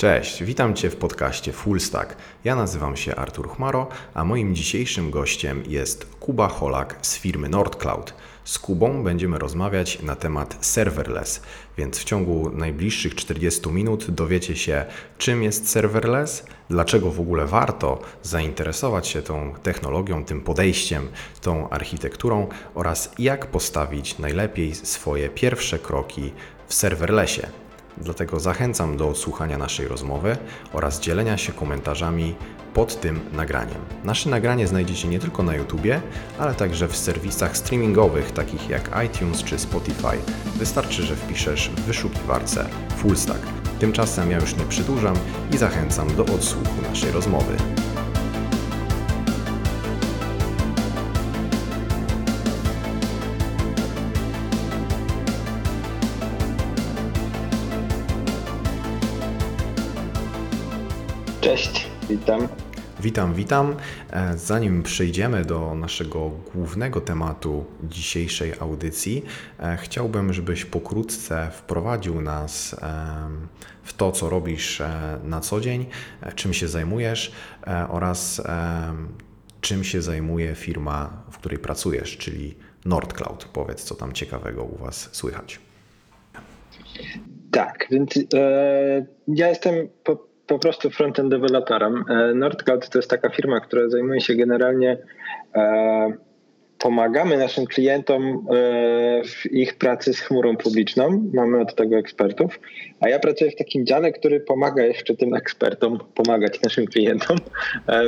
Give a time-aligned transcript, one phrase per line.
[0.00, 2.16] Cześć, witam Cię w podcaście Full Stack.
[2.44, 8.14] Ja nazywam się Artur Chmaro, a moim dzisiejszym gościem jest Kuba Holak z firmy NordCloud.
[8.44, 11.42] Z Kubą będziemy rozmawiać na temat serverless,
[11.78, 14.84] więc w ciągu najbliższych 40 minut dowiecie się,
[15.18, 21.08] czym jest serverless, dlaczego w ogóle warto zainteresować się tą technologią, tym podejściem,
[21.40, 26.32] tą architekturą oraz jak postawić najlepiej swoje pierwsze kroki
[26.68, 27.67] w serverlessie.
[28.00, 30.36] Dlatego zachęcam do odsłuchania naszej rozmowy
[30.72, 32.34] oraz dzielenia się komentarzami
[32.74, 33.80] pod tym nagraniem.
[34.04, 36.00] Nasze nagranie znajdziecie nie tylko na YouTubie,
[36.38, 40.18] ale także w serwisach streamingowych takich jak iTunes czy Spotify.
[40.56, 43.40] Wystarczy, że wpiszesz w wyszukiwarce Fullstack.
[43.78, 45.16] Tymczasem ja już nie przedłużam
[45.52, 47.56] i zachęcam do odsłuchu naszej rozmowy.
[62.08, 62.48] Witam.
[63.00, 63.76] Witam, witam.
[64.10, 69.24] E, zanim przejdziemy do naszego głównego tematu dzisiejszej audycji,
[69.58, 72.76] e, chciałbym, żebyś pokrótce wprowadził nas
[73.82, 75.86] w to, co robisz e, na co dzień,
[76.34, 77.32] czym się zajmujesz
[77.88, 78.42] oraz
[79.60, 83.44] czym się zajmuje firma, w której pracujesz, czyli NordCloud.
[83.44, 85.60] Powiedz, co tam ciekawego u Was słychać.
[87.50, 92.04] Tak, więc e, ja jestem po, po prostu frontend deweloperem.
[92.08, 94.96] E, NordCloud to jest taka firma, która zajmuje się generalnie
[95.54, 96.12] e,
[96.78, 101.30] pomagamy naszym klientom e, w ich pracy z chmurą publiczną.
[101.34, 102.60] Mamy od tego ekspertów,
[103.00, 107.36] a ja pracuję w takim dziale, który pomaga jeszcze tym ekspertom pomagać naszym klientom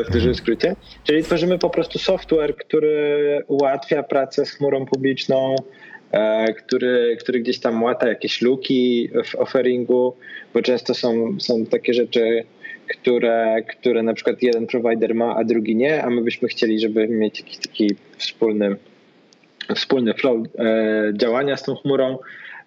[0.09, 0.77] w dużym skrócie.
[1.05, 5.57] Czyli tworzymy po prostu software, który ułatwia pracę z chmurą publiczną,
[6.59, 10.17] który, który gdzieś tam łata jakieś luki w offeringu,
[10.55, 12.45] bo często są, są takie rzeczy,
[12.89, 17.09] które, które na przykład jeden provider ma, a drugi nie, a my byśmy chcieli, żeby
[17.09, 18.77] mieć jakiś taki wspólny,
[19.75, 22.19] wspólny flow e, działania z tą chmurą.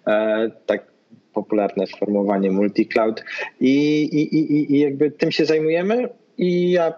[0.06, 0.94] E, tak
[1.34, 3.24] popularne sformułowanie multi-cloud
[3.60, 6.92] I, i, i, i jakby tym się zajmujemy i ja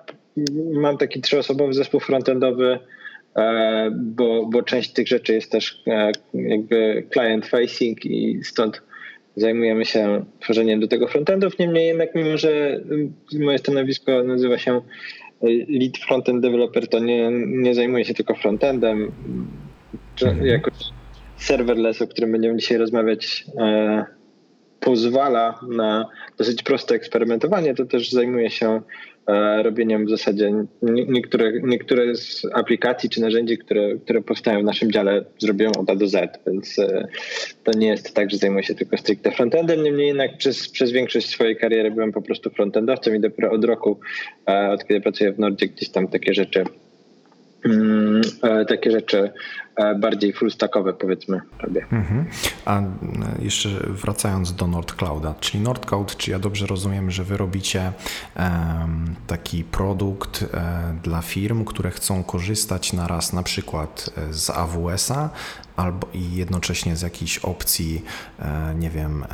[0.72, 2.78] mam taki trzyosobowy zespół frontendowy, e,
[3.92, 8.82] bo, bo część tych rzeczy jest też e, jakby client facing i stąd
[9.36, 11.58] zajmujemy się tworzeniem do tego frontendów.
[11.58, 12.80] Niemniej jednak, mimo że
[13.41, 14.80] moje stanowisko nazywa się e,
[15.69, 19.12] lead frontend developer, to nie, nie zajmuję się tylko frontendem.
[20.22, 20.47] Mhm.
[20.47, 20.74] Jakoś
[21.36, 24.04] serverless, o którym będziemy dzisiaj rozmawiać, e,
[24.80, 26.08] pozwala na
[26.38, 28.80] dosyć proste eksperymentowanie, to też zajmuje się e,
[29.62, 35.25] robieniem w zasadzie niektóre, niektóre z aplikacji czy narzędzi, które, które powstają w naszym dziale
[35.38, 37.09] zrobią od A do Z, więc e,
[37.65, 41.28] to nie jest tak, że zajmuję się tylko stricte frontendem, niemniej jednak przez, przez większość
[41.28, 44.00] swojej kariery byłem po prostu frontendowcem i dopiero od roku,
[44.48, 46.85] e, od kiedy pracuję w Nordzie, gdzieś tam takie rzeczy e,
[48.69, 49.32] takie rzeczy
[49.77, 51.87] e, bardziej fullstackowe powiedzmy robię.
[51.93, 52.25] Mhm.
[52.65, 52.84] A e,
[53.38, 57.93] jeszcze wracając do NordClouda, czyli NordCloud, czy ja dobrze rozumiem, że wy robicie
[59.27, 60.44] taki produkt
[61.03, 65.31] dla firm, które chcą korzystać na raz na przykład z AWS-a
[65.77, 68.03] albo i jednocześnie z jakichś opcji,
[68.78, 69.25] nie wiem,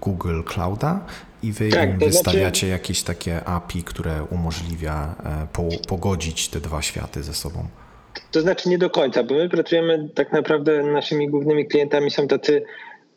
[0.00, 1.00] Google Clouda
[1.42, 2.66] i wy tak, im wystawiacie znaczy...
[2.66, 7.68] jakieś takie API, które umożliwia e, po, pogodzić te dwa światy ze sobą.
[8.30, 12.62] To znaczy nie do końca, bo my pracujemy tak naprawdę, naszymi głównymi klientami są tacy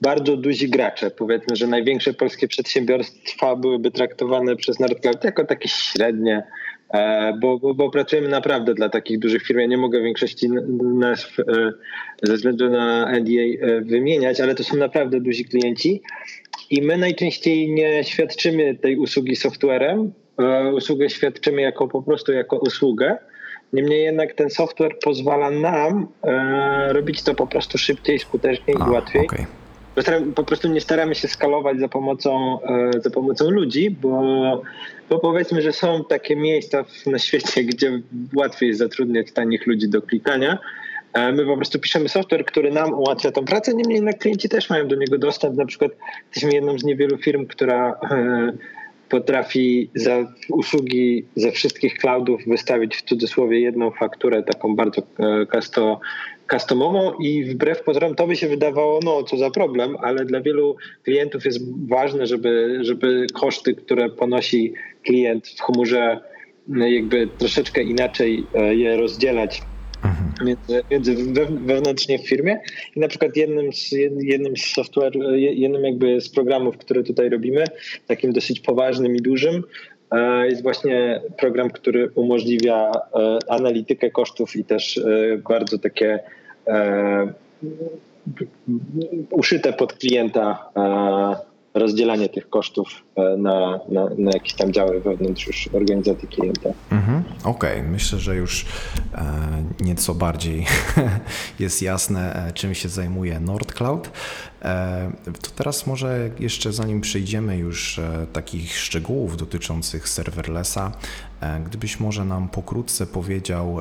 [0.02, 1.12] bardzo duzi gracze.
[1.12, 6.44] Powiedzmy, że największe polskie przedsiębiorstwa byłyby traktowane przez NordCloud jako takie średnie,
[6.94, 9.60] e, bo, bo, bo, pracujemy naprawdę dla takich dużych firm.
[9.60, 10.50] Ja nie mogę większości
[10.82, 11.44] nazw e,
[12.24, 16.02] ze względu na NDA wymieniać, ale to są naprawdę duzi klienci.
[16.70, 22.58] I my najczęściej nie świadczymy tej usługi softwarem, e, usługę świadczymy jako po prostu jako
[22.58, 23.18] usługę.
[23.74, 29.28] Niemniej jednak ten software pozwala nam e, robić to po prostu szybciej, skuteczniej i łatwiej.
[29.28, 29.46] Okay.
[30.36, 34.22] Po prostu nie staramy się skalować za pomocą, e, za pomocą ludzi, bo,
[35.10, 38.02] bo powiedzmy, że są takie miejsca na świecie, gdzie
[38.36, 40.58] łatwiej jest zatrudniać tanich ludzi do klikania,
[41.16, 44.88] my po prostu piszemy software, który nam ułatwia tą pracę, niemniej jednak klienci też mają
[44.88, 45.58] do niego dostęp.
[45.58, 45.92] Na przykład
[46.26, 48.52] jesteśmy jedną z niewielu firm, która e,
[49.10, 55.46] potrafi za usługi ze wszystkich cloudów wystawić w cudzysłowie jedną fakturę, taką bardzo e,
[56.52, 60.76] customową i wbrew pozorom to by się wydawało, no co za problem, ale dla wielu
[61.04, 64.74] klientów jest ważne, żeby, żeby koszty, które ponosi
[65.06, 66.20] klient w chmurze
[66.68, 69.62] jakby troszeczkę inaczej je rozdzielać
[70.46, 71.16] między, między
[71.66, 72.60] wewnętrznie w firmie.
[72.96, 73.92] I na przykład jednym z,
[74.22, 77.66] jednym z software, jednym jakby z programów, które tutaj robimy,
[78.08, 79.64] takim dosyć poważnym i dużym,
[80.12, 86.20] e, jest właśnie program, który umożliwia e, analitykę kosztów i też e, bardzo takie
[89.32, 90.70] uszyte pod klienta
[91.80, 96.70] rozdzielanie tych kosztów e, na, na, na jakieś tam działy wewnątrz już organizacji klienta.
[96.92, 97.92] Mhm, Okej, okay.
[97.92, 98.66] myślę, że już
[99.14, 100.66] e, nieco bardziej
[101.60, 104.12] jest jasne, e, czym się zajmuje NordCloud.
[105.42, 108.00] To teraz może jeszcze zanim przejdziemy już
[108.34, 110.92] takich szczegółów dotyczących serverlessa,
[111.66, 113.80] gdybyś może nam pokrótce powiedział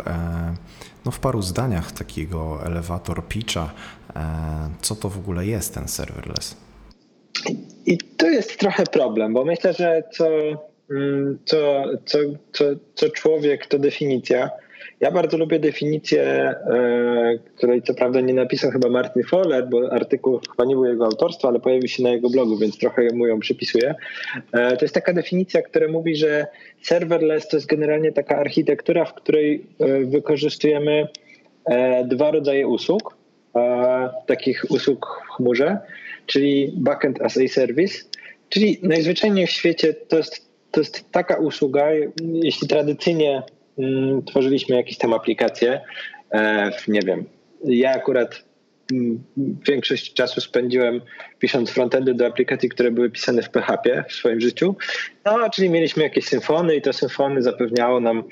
[1.05, 3.71] no w paru zdaniach takiego elevator pitcha,
[4.81, 6.68] co to w ogóle jest ten serverless?
[7.87, 10.29] I to jest trochę problem, bo myślę, że co,
[10.91, 12.19] mm, co, co,
[12.53, 12.65] co,
[12.95, 14.51] co człowiek to definicja.
[15.01, 20.41] Ja bardzo lubię definicję, e, której co prawda nie napisał chyba Martin Fowler, bo artykuł
[20.51, 23.41] chyba nie był jego autorstwa, ale pojawił się na jego blogu, więc trochę mu ją
[23.41, 23.95] przypisuję.
[24.53, 26.47] E, to jest taka definicja, która mówi, że
[26.83, 31.09] serverless to jest generalnie taka architektura, w której e, wykorzystujemy
[32.05, 33.17] dwa rodzaje usług,
[34.27, 35.79] takich usług w chmurze
[36.29, 38.05] czyli backend as a service,
[38.49, 41.87] czyli najzwyczajniej w świecie to jest, to jest taka usługa,
[42.23, 43.43] jeśli tradycyjnie
[43.79, 45.81] mm, tworzyliśmy jakieś tam aplikacje,
[46.33, 47.25] e, nie wiem,
[47.65, 48.45] ja akurat
[48.93, 49.25] mm,
[49.69, 51.01] większość czasu spędziłem
[51.39, 54.77] pisząc frontendy do aplikacji, które były pisane w PHP w swoim życiu.
[55.25, 58.25] No, czyli mieliśmy jakieś symfony i to symfony zapewniało nam,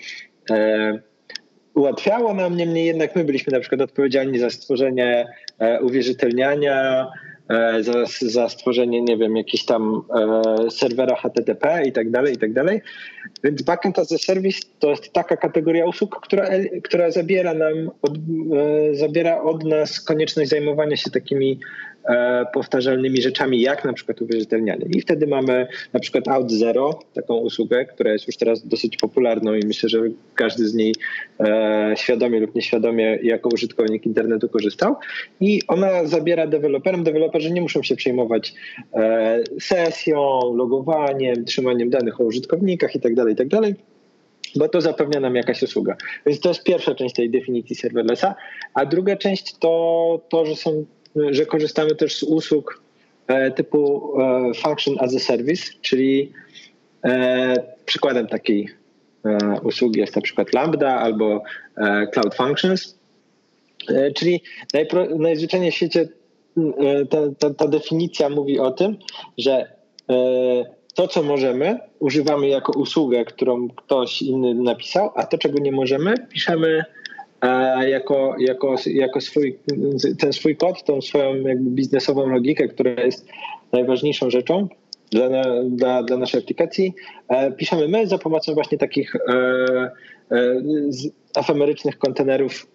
[0.51, 0.99] e,
[1.75, 5.27] ułatwiało nam, niemniej jednak my byliśmy na przykład odpowiedzialni za stworzenie
[5.59, 7.07] e, uwierzytelniania,
[7.81, 12.53] za, za stworzenie, nie wiem, jakiś tam e, serwera HTTP i tak dalej, i tak
[12.53, 12.81] dalej.
[13.45, 16.49] Więc backend as a service to jest taka kategoria usług, która,
[16.85, 21.61] która zabiera nam, od, e, zabiera od nas konieczność zajmowania się takimi
[21.96, 21.96] E,
[22.53, 24.87] powtarzalnymi rzeczami, jak na przykład uwierzytelnianie.
[24.97, 29.55] I wtedy mamy na przykład Out Zero, taką usługę, która jest już teraz dosyć popularną
[29.55, 30.01] i myślę, że
[30.35, 30.95] każdy z niej
[31.41, 34.97] e, świadomie lub nieświadomie jako użytkownik internetu korzystał.
[35.41, 37.05] I ona zabiera deweloperom.
[37.05, 38.55] Deweloperzy nie muszą się przejmować
[38.95, 43.77] e, sesją, logowaniem, trzymaniem danych o użytkownikach itd., tak itd., tak
[44.57, 45.97] bo to zapewnia nam jakaś usługa.
[46.27, 48.35] Więc to jest pierwsza część tej definicji serverlessa,
[48.75, 50.85] a druga część to to, że są
[51.31, 52.83] że korzystamy też z usług
[53.27, 56.33] e, typu e, Function as a Service, czyli
[57.05, 57.55] e,
[57.85, 58.69] przykładem takiej
[59.63, 61.43] usługi jest na przykład Lambda albo
[62.13, 62.99] Cloud Functions,
[64.15, 64.43] czyli
[65.19, 66.09] najzwyczajniej w świecie
[67.11, 68.97] ta, ta, ta definicja mówi o tym,
[69.39, 69.73] że
[70.95, 76.15] to, co możemy, używamy jako usługę, którą ktoś inny napisał, a to, czego nie możemy,
[76.29, 76.85] piszemy
[77.87, 79.59] jako, jako, jako swój,
[80.19, 83.27] ten swój kod, tą swoją jakby biznesową logikę, która jest
[83.73, 84.69] najważniejszą rzeczą
[85.11, 85.29] dla,
[85.65, 86.95] dla, dla naszej aplikacji,
[87.29, 89.33] e, piszemy my za pomocą właśnie takich e,
[90.31, 90.61] e,
[91.37, 92.67] efemerycznych kontenerów,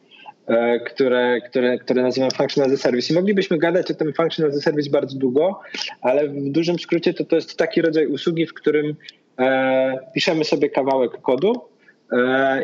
[0.85, 3.13] które, które, które nazywam Function as a Service.
[3.13, 5.59] I moglibyśmy gadać o tym Function as a Service bardzo długo,
[6.01, 8.95] ale w dużym skrócie to, to jest taki rodzaj usługi, w którym
[10.13, 11.70] piszemy sobie kawałek kodu, E,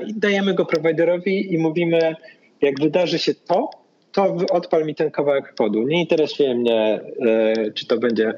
[0.07, 2.15] i dajemy go prowajderowi i mówimy,
[2.61, 3.69] jak wydarzy się to,
[4.11, 5.87] to odpal mi ten kawałek kodu.
[5.87, 8.33] Nie interesuje mnie, e, czy to będzie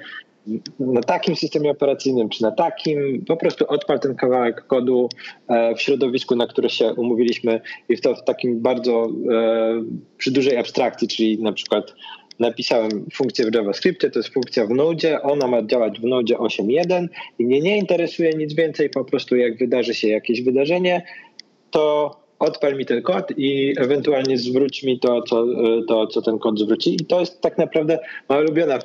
[0.79, 5.09] na takim systemie operacyjnym, czy na takim, po prostu odpal ten kawałek kodu
[5.47, 9.07] e, w środowisku, na które się umówiliśmy i to w takim bardzo
[10.17, 11.93] przy dużej abstrakcji, czyli na przykład
[12.39, 17.07] napisałem funkcję w JavaScriptie, to jest funkcja w Node, ona ma działać w Node 8.1
[17.39, 21.05] i mnie nie interesuje nic więcej, po prostu jak wydarzy się jakieś wydarzenie,
[21.71, 25.45] to odpal mi ten kod i ewentualnie zwróć mi to, co,
[25.87, 26.95] to, co ten kod zwróci.
[26.95, 28.79] I to jest tak naprawdę moja ulubiona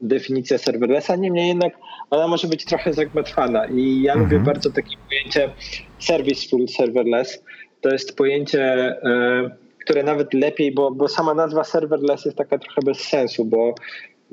[0.00, 1.72] definicja serverlessa, niemniej jednak
[2.10, 4.30] ona może być trochę zagmatwana i ja mhm.
[4.30, 5.50] lubię bardzo takie pojęcie
[5.98, 7.44] serviceful serverless.
[7.80, 9.50] To jest pojęcie e,
[9.90, 13.74] które nawet lepiej, bo, bo sama nazwa serverless jest taka trochę bez sensu, bo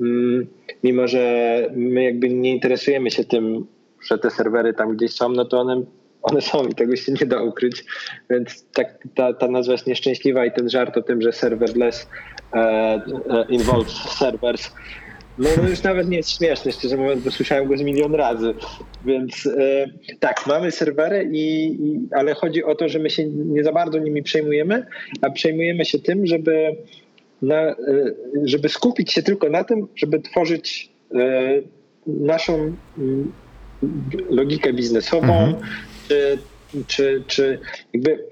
[0.00, 0.46] mm,
[0.84, 1.22] mimo, że
[1.72, 3.66] my jakby nie interesujemy się tym,
[4.08, 5.82] że te serwery tam gdzieś są, no to one,
[6.22, 7.84] one są i tego się nie da ukryć,
[8.30, 12.08] więc tak, ta, ta nazwa jest nieszczęśliwa i ten żart o tym, że serverless
[12.54, 13.00] e, e,
[13.48, 14.70] involves servers
[15.38, 18.54] no, no już nawet nie jest śmieszne, szczerze mówiąc, bo słyszałem go z milion razy.
[19.06, 19.86] Więc e,
[20.20, 23.98] tak, mamy serwery, i, i, ale chodzi o to, że my się nie za bardzo
[23.98, 24.86] nimi przejmujemy,
[25.22, 26.76] a przejmujemy się tym, żeby,
[27.42, 27.76] na, e,
[28.44, 31.62] żeby skupić się tylko na tym, żeby tworzyć e,
[32.06, 32.74] naszą
[34.30, 35.54] logikę biznesową, mhm.
[36.08, 36.38] czy,
[36.86, 37.58] czy, czy
[37.92, 38.24] jakby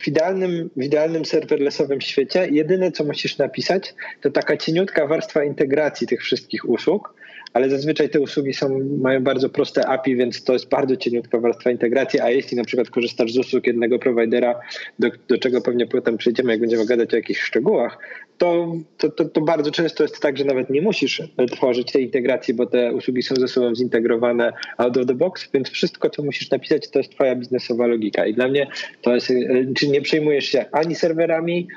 [0.00, 6.06] w idealnym, w idealnym serverlessowym świecie jedyne, co musisz napisać, to taka cieniutka warstwa integracji
[6.06, 7.14] tych wszystkich usług,
[7.52, 11.70] ale zazwyczaj te usługi są, mają bardzo proste API, więc to jest bardzo cieniutka warstwa
[11.70, 14.60] integracji, a jeśli na przykład korzystasz z usług jednego prowajdera,
[14.98, 17.98] do, do czego pewnie potem przejdziemy, jak będziemy gadać o jakichś szczegółach,
[18.38, 22.54] to, to, to, to, bardzo często jest tak, że nawet nie musisz tworzyć tej integracji,
[22.54, 26.50] bo te usługi są ze sobą zintegrowane out of the box, więc wszystko, co musisz
[26.50, 28.26] napisać, to jest twoja biznesowa logika.
[28.26, 28.66] I dla mnie
[29.02, 29.32] to jest,
[29.76, 31.68] czyli nie przejmujesz się ani serwerami,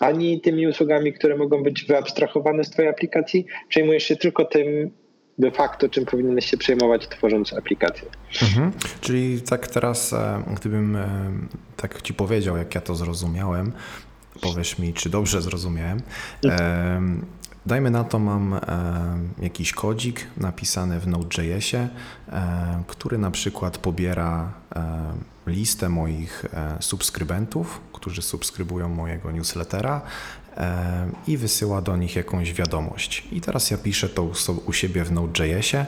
[0.00, 3.46] ani tymi usługami, które mogą być wyabstrahowane z Twojej aplikacji.
[3.68, 4.90] Przejmujesz się tylko tym
[5.38, 8.08] de facto, czym powinieneś się przejmować, tworząc aplikację.
[8.42, 8.72] Mhm.
[9.00, 11.08] Czyli tak teraz, e, gdybym e,
[11.76, 13.72] tak Ci powiedział, jak ja to zrozumiałem,
[14.40, 16.00] powiesz mi, czy dobrze zrozumiałem.
[16.44, 17.00] E,
[17.66, 18.60] dajmy na to, mam
[19.42, 21.88] jakiś kodzik napisany w Node.jsie,
[22.86, 24.52] który na przykład pobiera
[25.46, 26.44] listę moich
[26.80, 30.00] subskrybentów, którzy subskrybują mojego newslettera
[31.26, 33.28] i wysyła do nich jakąś wiadomość.
[33.32, 34.30] I teraz ja piszę to
[34.66, 35.86] u siebie w Node.jsie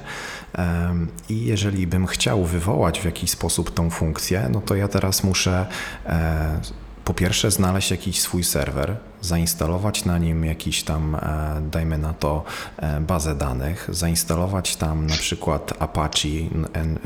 [1.28, 5.66] i jeżeli bym chciał wywołać w jakiś sposób tą funkcję, no to ja teraz muszę
[6.06, 6.60] e,
[7.06, 12.44] po pierwsze znaleźć jakiś swój serwer, zainstalować na nim jakiś tam, e, dajmy na to,
[12.76, 16.28] e, bazę danych, zainstalować tam na przykład Apache,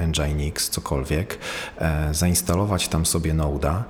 [0.07, 1.39] Nginx, cokolwiek,
[2.13, 3.83] zainstalować tam sobie Node'a,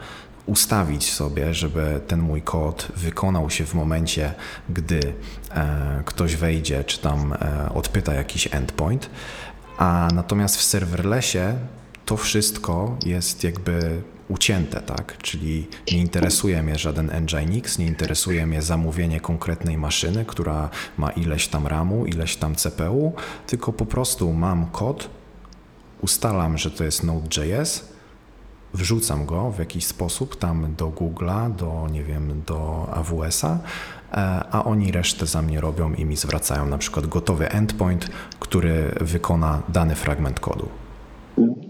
[0.47, 4.35] ustawić sobie, żeby ten mój kod wykonał się w momencie,
[4.69, 5.01] gdy
[5.51, 9.11] e, ktoś wejdzie, czy tam e, odpyta jakiś endpoint.
[9.79, 11.55] A natomiast w serverlessie
[12.07, 15.19] to wszystko jest jakby ucięte, tak?
[15.19, 21.49] Czyli nie interesuje mnie żaden Nginx, nie interesuje mnie zamówienie konkretnej maszyny, która ma ileś
[21.49, 23.13] tam RAMu, ileś tam CPU,
[23.47, 25.11] tylko po prostu mam kod,
[26.03, 27.89] ustalam, że to jest Node.js,
[28.75, 33.59] wrzucam go w jakiś sposób tam do Google'a, do nie wiem, do AWS-a,
[34.13, 34.17] e,
[34.51, 38.11] a oni resztę za mnie robią i mi zwracają na przykład gotowy endpoint,
[38.41, 40.69] który wykona dany fragment kodu.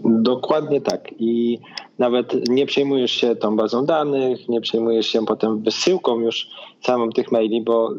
[0.05, 1.01] Dokładnie tak.
[1.19, 1.59] I
[2.01, 6.49] nawet nie przejmujesz się tą bazą danych, nie przejmujesz się potem wysyłką już
[6.83, 7.95] samą tych maili, bo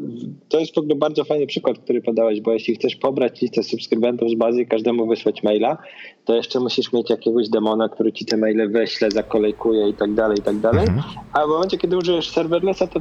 [0.48, 4.30] to jest w ogóle bardzo fajny przykład, który podałeś, bo jeśli chcesz pobrać listę subskrybentów
[4.30, 5.78] z bazy i każdemu wysłać maila,
[6.24, 10.38] to jeszcze musisz mieć jakiegoś demona, który ci te maile weśle, zakolejkuje i tak dalej,
[10.38, 10.86] i tak dalej.
[10.88, 11.02] Mhm.
[11.32, 13.00] A w momencie, kiedy użyjesz serverlessa, to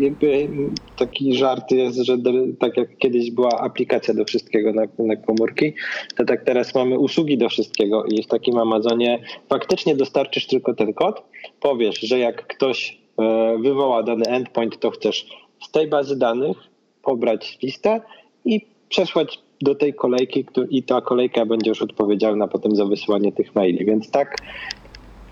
[0.00, 0.48] jakby
[0.96, 2.16] taki żart jest, że
[2.58, 5.74] tak jak kiedyś była aplikacja do wszystkiego na, na komórki,
[6.16, 9.18] to tak teraz mamy usługi do wszystkiego i w takim Amazonie
[9.48, 11.22] faktycznie dostarczysz tylko ten kod,
[11.60, 15.26] powiesz, że jak ktoś e, wywoła dany endpoint, to chcesz
[15.62, 16.56] z tej bazy danych
[17.02, 18.00] pobrać listę
[18.44, 23.54] i przesłać do tej kolejki i ta kolejka będzie już odpowiedzialna potem za wysyłanie tych
[23.54, 23.84] maili.
[23.84, 24.36] Więc tak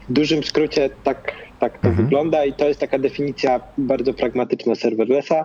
[0.09, 2.05] w dużym skrócie tak, tak to mhm.
[2.05, 5.45] wygląda i to jest taka definicja bardzo pragmatyczna serverlessa,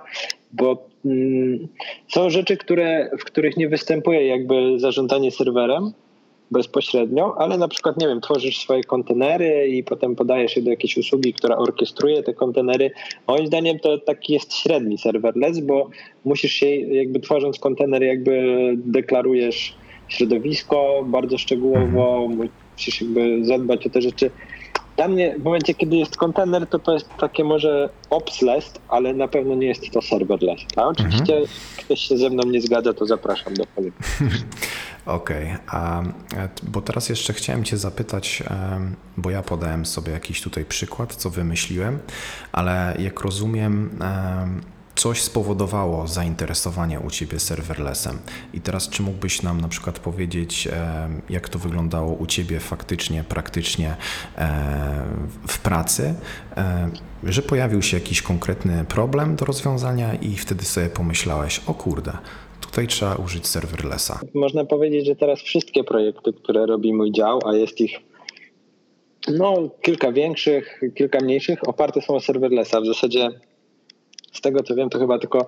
[0.52, 1.68] bo mm,
[2.08, 5.94] są rzeczy, które, w których nie występuje jakby zarządzanie serwerem,
[6.52, 10.98] bezpośrednio, ale na przykład, nie wiem, tworzysz swoje kontenery i potem podajesz je do jakiejś
[10.98, 12.92] usługi, która orkiestruje te kontenery.
[13.28, 15.90] Moim zdaniem to taki jest średni serverless, bo
[16.26, 19.76] musisz się jakby tworząc kontener jakby deklarujesz
[20.08, 22.50] środowisko bardzo szczegółowo, mhm.
[22.72, 24.32] musisz jakby zadbać o te rzeczy.
[25.00, 29.28] Dla mnie w momencie, kiedy jest kontener, to to jest takie może opsless, ale na
[29.28, 30.62] pewno nie jest to serverless.
[30.76, 31.48] A oczywiście mhm.
[31.78, 33.98] ktoś się ze mną nie zgadza, to zapraszam do kolegi.
[35.06, 36.50] Okej, okay.
[36.64, 38.44] bo teraz jeszcze chciałem Cię zapytać,
[39.18, 42.00] bo ja podałem sobie jakiś tutaj przykład, co wymyśliłem,
[42.52, 44.00] ale jak rozumiem,
[45.00, 48.20] coś spowodowało zainteresowanie u Ciebie serverlessem.
[48.54, 50.68] I teraz, czy mógłbyś nam na przykład powiedzieć,
[51.30, 53.96] jak to wyglądało u Ciebie faktycznie, praktycznie
[55.48, 56.14] w pracy,
[57.24, 62.12] że pojawił się jakiś konkretny problem do rozwiązania i wtedy sobie pomyślałeś, o kurde,
[62.62, 64.20] tutaj trzeba użyć serverlessa.
[64.34, 67.98] Można powiedzieć, że teraz wszystkie projekty, które robi mój dział, a jest ich
[69.28, 72.82] no, kilka większych, kilka mniejszych, oparte są o serverlessa.
[72.82, 73.30] W zasadzie
[74.34, 75.48] z tego co wiem, to chyba tylko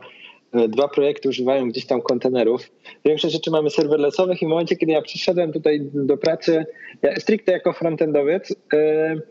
[0.54, 2.72] e, dwa projekty używają gdzieś tam kontenerów.
[3.06, 6.66] Większość rzeczy mamy serverlessowych i w momencie, kiedy ja przyszedłem tutaj do pracy,
[7.02, 9.22] ja stricte jako frontendowiec, yy,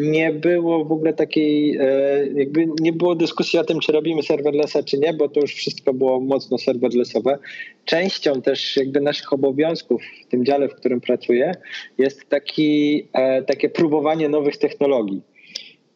[0.00, 4.82] nie było w ogóle takiej, e, jakby nie było dyskusji o tym, czy robimy serverlessa,
[4.82, 7.38] czy nie, bo to już wszystko było mocno serverlessowe.
[7.84, 11.52] Częścią też jakby naszych obowiązków w tym dziale, w którym pracuję,
[11.98, 15.22] jest taki, e, takie próbowanie nowych technologii.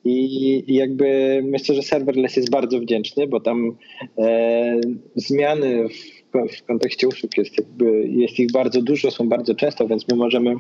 [0.05, 3.77] I jakby myślę, że serverless jest bardzo wdzięczny, bo tam
[4.19, 4.81] e,
[5.15, 10.09] zmiany w, w kontekście usług jest, jakby, jest ich bardzo dużo, są bardzo często, więc
[10.09, 10.57] my możemy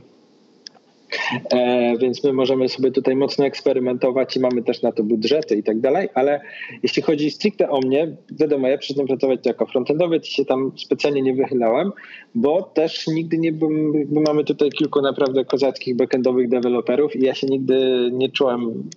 [1.53, 5.63] E, więc my możemy sobie tutaj mocno eksperymentować i mamy też na to budżety i
[5.63, 6.41] tak dalej, ale
[6.83, 11.23] jeśli chodzi stricte o mnie, wiadomo, ja przyszedłem pracować jako frontendowiec i się tam specjalnie
[11.23, 11.93] nie wychylałem,
[12.35, 17.47] bo też nigdy nie byłem, mamy tutaj kilku naprawdę kozackich backendowych deweloperów i ja się
[17.47, 18.91] nigdy nie czułem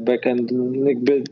[0.00, 0.52] backend,
[0.86, 1.22] jakby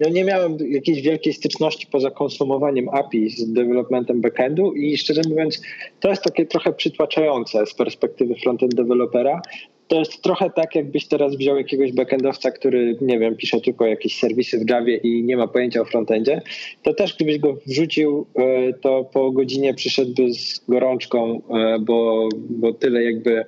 [0.00, 5.62] no nie miałem jakiejś wielkiej styczności poza konsumowaniem API z developmentem backendu i szczerze mówiąc,
[6.00, 9.42] to jest takie trochę przytłaczające z perspektywy frontend dewelopera.
[9.88, 14.18] To jest trochę tak, jakbyś teraz wziął jakiegoś backendowca, który, nie wiem, pisze tylko jakieś
[14.18, 16.42] serwisy w Javie i nie ma pojęcia o frontendzie.
[16.82, 22.72] To też, gdybyś go wrzucił, e, to po godzinie przyszedłby z gorączką, e, bo, bo
[22.72, 23.44] tyle jakby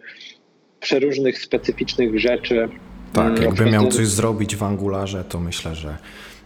[0.81, 2.69] przeróżnych, specyficznych rzeczy.
[3.15, 5.97] Tak, mm, jakby miał coś zrobić w Angularze, to myślę, że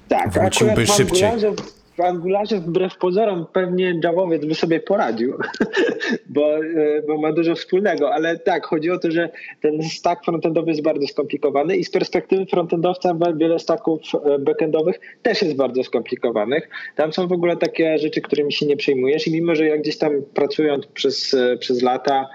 [0.09, 1.25] tak, wróciłby w szybciej.
[1.25, 1.53] Angularze,
[1.99, 5.35] w Angularze wbrew pozorom pewnie Javowiec by sobie poradził,
[6.35, 10.71] bo, e, bo ma dużo wspólnego, ale tak, chodzi o to, że ten stack frontendowy
[10.71, 16.69] jest bardzo skomplikowany i z perspektywy frontendowca wiele stacków e, backendowych też jest bardzo skomplikowanych.
[16.97, 19.99] Tam są w ogóle takie rzeczy, którymi się nie przejmujesz i mimo, że ja gdzieś
[19.99, 22.29] tam pracując przez, e, przez lata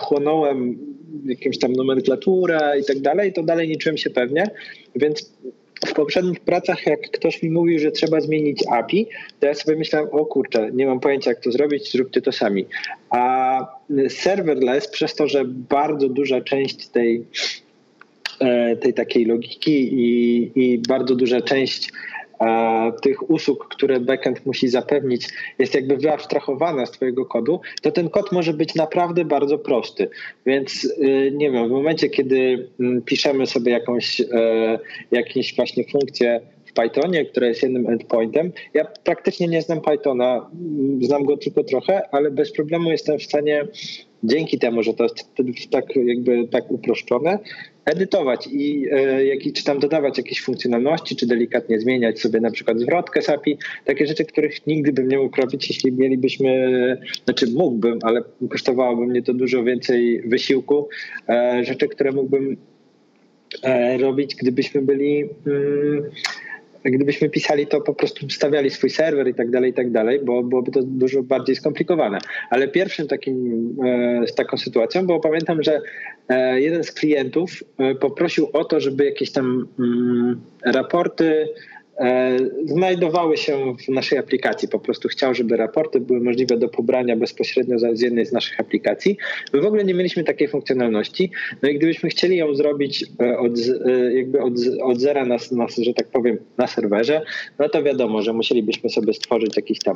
[0.00, 0.78] chłonąłem
[1.24, 4.50] jakąś tam nomenklaturę i tak dalej, to dalej nie czułem się pewnie,
[4.96, 5.32] więc
[5.86, 9.06] w poprzednich pracach, jak ktoś mi mówił, że trzeba zmienić API,
[9.40, 12.66] to ja sobie myślałem, o kurczę, nie mam pojęcia jak to zrobić, zróbcie to sami.
[13.10, 13.66] A
[14.08, 17.24] serverless, przez to, że bardzo duża część tej,
[18.40, 21.92] e, tej takiej logiki i, i bardzo duża część
[23.02, 28.32] tych usług, które backend musi zapewnić, jest jakby wyabstrahowana z Twojego kodu, to ten kod
[28.32, 30.08] może być naprawdę bardzo prosty.
[30.46, 34.78] Więc y, nie wiem, w momencie, kiedy mm, piszemy sobie jakąś, e,
[35.10, 38.52] jakąś właśnie funkcję w Pythonie, która jest jednym endpointem.
[38.74, 43.22] Ja praktycznie nie znam Pythona, mm, znam go tylko trochę, ale bez problemu jestem w
[43.22, 43.64] stanie
[44.24, 47.38] dzięki temu, że to jest tak jakby tak uproszczone,
[47.84, 48.86] edytować i
[49.46, 53.58] e, czy tam dodawać jakieś funkcjonalności, czy delikatnie zmieniać sobie na przykład zwrotkę z API,
[53.84, 56.76] takie rzeczy, których nigdy bym nie mógł robić, jeśli mielibyśmy,
[57.24, 60.88] znaczy mógłbym, ale kosztowałoby mnie to dużo więcej wysiłku,
[61.28, 62.56] e, rzeczy, które mógłbym
[63.62, 66.02] e, robić, gdybyśmy byli mm,
[66.84, 70.42] gdybyśmy pisali to, po prostu stawiali swój serwer i tak dalej, i tak dalej, bo
[70.42, 72.18] byłoby to dużo bardziej skomplikowane.
[72.50, 75.80] Ale pierwszym takim, e, z taką sytuacją, bo pamiętam, że
[76.28, 81.48] e, jeden z klientów e, poprosił o to, żeby jakieś tam mm, raporty
[82.64, 84.68] znajdowały się w naszej aplikacji.
[84.68, 89.16] Po prostu chciał, żeby raporty były możliwe do pobrania bezpośrednio z jednej z naszych aplikacji.
[89.52, 91.30] My w ogóle nie mieliśmy takiej funkcjonalności.
[91.62, 93.52] No i gdybyśmy chcieli ją zrobić e, od,
[93.86, 94.52] e, jakby od,
[94.82, 97.22] od zera, na, na, że tak powiem, na serwerze,
[97.58, 99.94] no to wiadomo, że musielibyśmy sobie stworzyć jakiś tam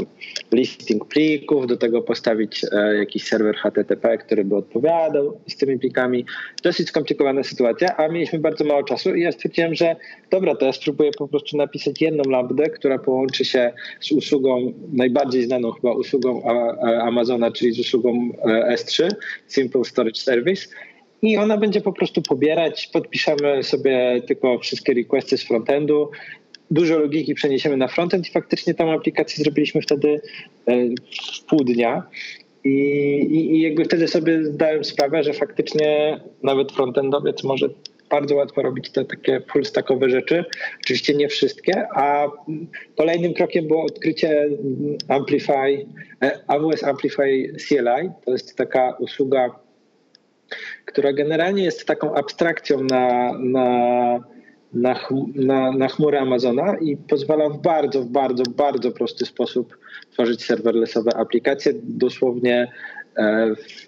[0.53, 2.67] listing plików, do tego postawić
[2.99, 6.25] jakiś serwer HTTP, który by odpowiadał z tymi plikami.
[6.63, 9.97] Dosyć skomplikowana sytuacja, a mieliśmy bardzo mało czasu i ja stwierdziłem, że
[10.31, 15.45] dobra, to ja spróbuję po prostu napisać jedną lambdę, która połączy się z usługą, najbardziej
[15.45, 16.43] znaną chyba usługą
[17.03, 19.09] Amazona, czyli z usługą e, S3,
[19.49, 20.67] Simple Storage Service.
[21.23, 26.11] I ona będzie po prostu pobierać, podpiszemy sobie tylko wszystkie requesty z frontendu,
[26.71, 30.21] dużo logiki przeniesiemy na frontend i faktycznie tą aplikację zrobiliśmy wtedy
[30.67, 30.89] e,
[31.37, 32.03] w pół dnia.
[32.65, 32.71] I,
[33.31, 37.69] i, I jakby wtedy sobie zdałem sprawę, że faktycznie nawet frontendowiec może
[38.11, 40.45] bardzo łatwo robić te takie full stackowe rzeczy.
[40.81, 42.27] Oczywiście nie wszystkie, a
[42.97, 44.49] kolejnym krokiem było odkrycie
[45.09, 45.87] Amplify,
[46.23, 48.11] e, AWS Amplify CLI.
[48.25, 49.51] To jest taka usługa,
[50.85, 54.19] która generalnie jest taką abstrakcją na, na,
[54.73, 55.01] na,
[55.35, 59.79] na, na chmurę Amazona i pozwala w bardzo, bardzo, bardzo prosty sposób
[60.13, 61.73] tworzyć serverlessowe aplikacje.
[61.83, 62.73] Dosłownie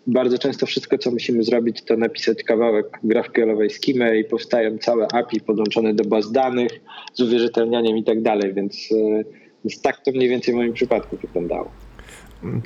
[0.06, 5.40] bardzo często wszystko, co musimy zrobić, to napisać kawałek GraphQLowej skimy i powstają całe API
[5.40, 6.80] podłączone do baz danych
[7.14, 9.24] z uwierzytelnianiem i tak dalej, więc, e,
[9.64, 11.70] więc tak to mniej więcej w moim przypadku wyglądało.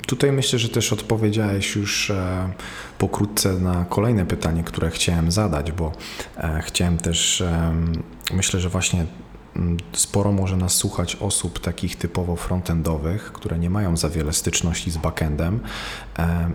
[0.07, 2.48] Tutaj myślę, że też odpowiedziałeś już e,
[2.98, 5.92] pokrótce na kolejne pytanie, które chciałem zadać, bo
[6.62, 7.42] chciałem też,
[8.33, 9.07] myślę, że właśnie
[9.92, 14.96] sporo może nas słuchać osób takich typowo frontendowych, które nie mają za wiele styczności z
[14.96, 15.60] backendem.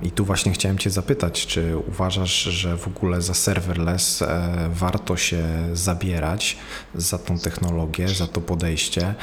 [0.02, 5.18] I tu właśnie chciałem Cię zapytać, czy uważasz, że w ogóle za serverless e, warto
[5.18, 6.58] się zabierać
[6.96, 9.16] za tą technologię, za to podejście,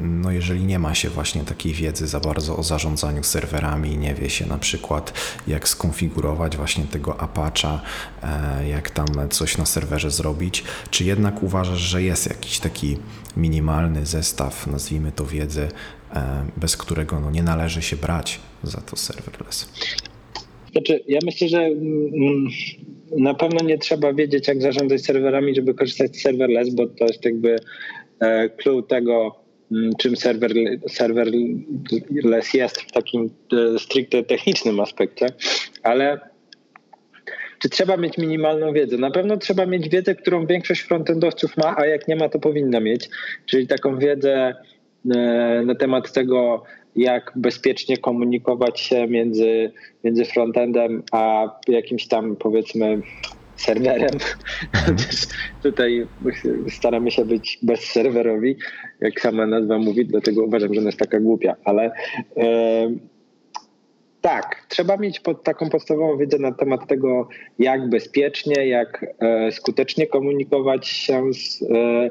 [0.00, 4.30] no jeżeli nie ma się właśnie takiej wiedzy za bardzo o zarządzaniu serwerami, nie wie
[4.30, 5.12] się na przykład
[5.46, 7.78] jak skonfigurować właśnie tego Apache'a,
[8.22, 12.96] e, jak tam coś na serwerze zrobić, czy jednak uważasz, że jest jakiś taki
[13.36, 15.68] minimalny zestaw, nazwijmy to wiedzy,
[16.14, 19.68] e, bez którego no, nie należy się brać za to serverless.
[20.72, 22.48] Znaczy, ja myślę, że mm,
[23.18, 27.24] na pewno nie trzeba wiedzieć, jak zarządzać serwerami, żeby korzystać z serverless, bo to jest
[27.24, 27.56] jakby
[28.20, 29.36] e, clue tego,
[29.72, 30.52] mm, czym server,
[30.88, 35.26] serverless jest w takim e, stricte technicznym aspekcie,
[35.82, 36.29] ale
[37.60, 38.98] czy trzeba mieć minimalną wiedzę?
[38.98, 42.80] Na pewno trzeba mieć wiedzę, którą większość frontendowców ma, a jak nie ma, to powinna
[42.80, 43.08] mieć,
[43.46, 44.54] czyli taką wiedzę
[45.14, 46.62] e, na temat tego,
[46.96, 49.72] jak bezpiecznie komunikować się między,
[50.04, 53.02] między frontendem a jakimś tam powiedzmy
[53.56, 54.18] serwerem.
[55.62, 56.06] Tutaj
[56.68, 58.56] staramy się być bezserwerowi,
[59.00, 61.92] jak sama nazwa mówi, dlatego uważam, że ona jest taka głupia, ale
[62.36, 62.90] e,
[64.20, 67.28] tak, trzeba mieć pod taką podstawową wiedzę na temat tego,
[67.58, 72.10] jak bezpiecznie, jak e, skutecznie komunikować się z e,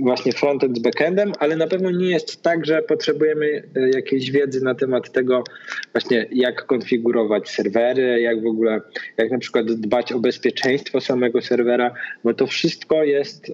[0.00, 4.64] właśnie frontend z backendem, ale na pewno nie jest tak, że potrzebujemy e, jakiejś wiedzy
[4.64, 5.44] na temat tego
[5.92, 8.80] właśnie jak konfigurować serwery, jak w ogóle,
[9.16, 13.52] jak na przykład dbać o bezpieczeństwo samego serwera, bo to wszystko jest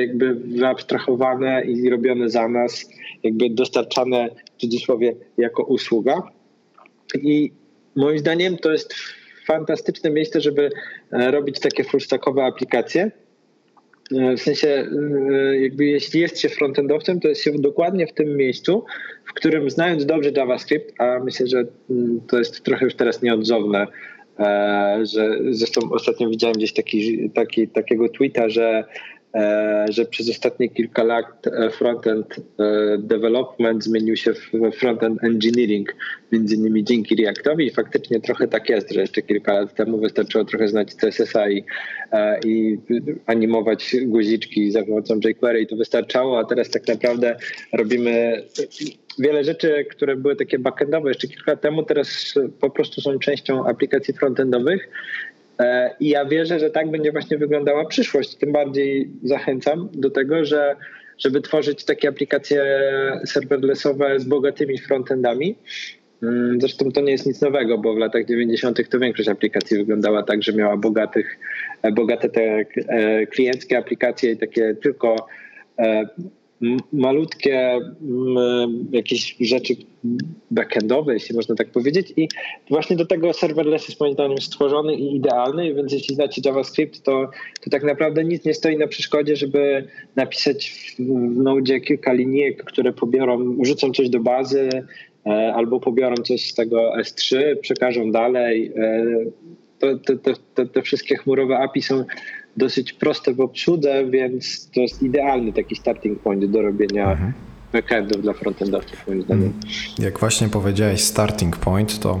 [0.00, 2.90] jakby wyabstrahowane i robione za nas,
[3.22, 6.22] jakby dostarczane w cudzysłowie jako usługa.
[7.14, 7.52] I
[7.96, 8.94] moim zdaniem to jest
[9.46, 10.70] fantastyczne miejsce, żeby
[11.12, 13.10] e, robić takie fullstackowe aplikacje.
[14.14, 18.36] E, w sensie, e, jakby jeśli jest się frontendowcem, to jest się dokładnie w tym
[18.36, 18.84] miejscu,
[19.24, 23.86] w którym znając dobrze JavaScript, a myślę, że mm, to jest trochę już teraz nieodzowne,
[25.02, 28.84] że zresztą ostatnio widziałem gdzieś taki, taki, takiego tweeta, że
[29.88, 35.94] że przez ostatnie kilka lat e, frontend e, development zmienił się w frontend engineering,
[36.32, 37.66] między innymi dzięki Reactowi.
[37.66, 41.64] I faktycznie trochę tak jest, że jeszcze kilka lat temu wystarczyło trochę znać CSS-a i,
[42.44, 42.78] i
[43.26, 47.36] animować guziczki za pomocą jQuery i to wystarczało, a teraz tak naprawdę
[47.72, 48.42] robimy
[49.18, 53.66] wiele rzeczy, które były takie backendowe jeszcze kilka lat temu, teraz po prostu są częścią
[53.66, 54.88] aplikacji frontendowych.
[54.88, 55.31] E,
[56.00, 58.34] I ja wierzę, że tak będzie właśnie wyglądała przyszłość.
[58.34, 60.76] Tym bardziej zachęcam do tego, że
[61.18, 62.64] żeby tworzyć takie aplikacje
[63.26, 65.56] serverlessowe z bogatymi frontendami.
[66.22, 68.88] Mm, zresztą to nie jest nic nowego, bo w latach 90.
[68.88, 71.38] to większość aplikacji wyglądała tak, że miała bogatych,
[71.82, 75.26] e, bogate te e, klienckie aplikacje i takie tylko
[76.92, 77.80] malutkie
[78.92, 79.74] jakieś rzeczy
[80.50, 82.12] backendowe, jeśli można tak powiedzieć.
[82.16, 82.28] I
[82.70, 87.30] właśnie do tego serverless jest moim zdaniem stworzony i idealny, więc jeśli znacie JavaScript, to,
[87.60, 91.00] to tak naprawdę nic nie stoi na przeszkodzie, żeby napisać w,
[91.36, 94.68] Node kilka linijek, które pobiorą, urzucą coś do bazy,
[95.26, 98.72] e, albo pobiorą coś z tego S3, przekażą dalej.
[98.76, 99.04] E,
[99.78, 102.04] te, te, te, te wszystkie chmurowe API są
[102.56, 107.32] dosyć proste w obsłudze, więc to jest idealny taki starting point do robienia mhm.
[107.72, 109.44] backendów dla frontendowców moim zdaniem.
[109.44, 109.62] Mhm.
[109.98, 112.20] Jak właśnie powiedziałeś starting point, to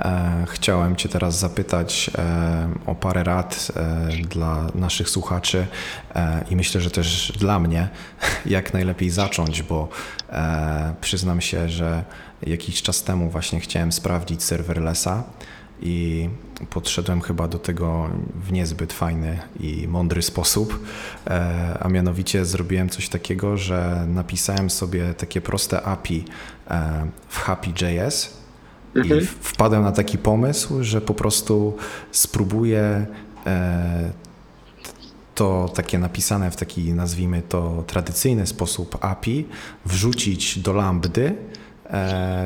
[0.00, 5.66] e, chciałem Cię teraz zapytać e, o parę rad e, dla naszych słuchaczy
[6.14, 7.88] e, i myślę, że też dla mnie,
[8.46, 9.88] jak najlepiej zacząć, bo
[10.30, 12.04] e, przyznam się, że
[12.46, 15.24] jakiś czas temu właśnie chciałem sprawdzić serverlessa
[15.80, 16.28] i
[16.70, 18.10] podszedłem chyba do tego
[18.46, 20.84] w niezbyt fajny i mądry sposób,
[21.26, 26.24] e, a mianowicie zrobiłem coś takiego, że napisałem sobie takie proste API
[26.70, 28.36] e, w Happy.js
[28.94, 29.20] mhm.
[29.20, 31.76] i wpadłem na taki pomysł, że po prostu
[32.12, 33.06] spróbuję
[33.46, 34.10] e,
[35.34, 39.46] to takie napisane w taki, nazwijmy to, tradycyjny sposób API
[39.86, 41.36] wrzucić do lambdy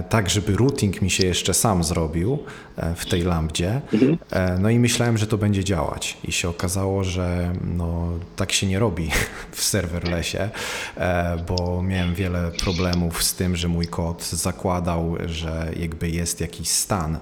[0.08, 2.38] tak żeby routing mi się jeszcze sam zrobił
[2.76, 3.80] e, w tej lambdzie.
[3.92, 4.18] Mhm.
[4.30, 8.66] E, no i myślałem, że to będzie działać i się okazało, że no, tak się
[8.66, 9.10] nie robi
[9.52, 10.38] w serverlessie,
[11.48, 17.18] bo miałem wiele problemów z tym, że mój kod zakładał, że jakby jest jakiś stan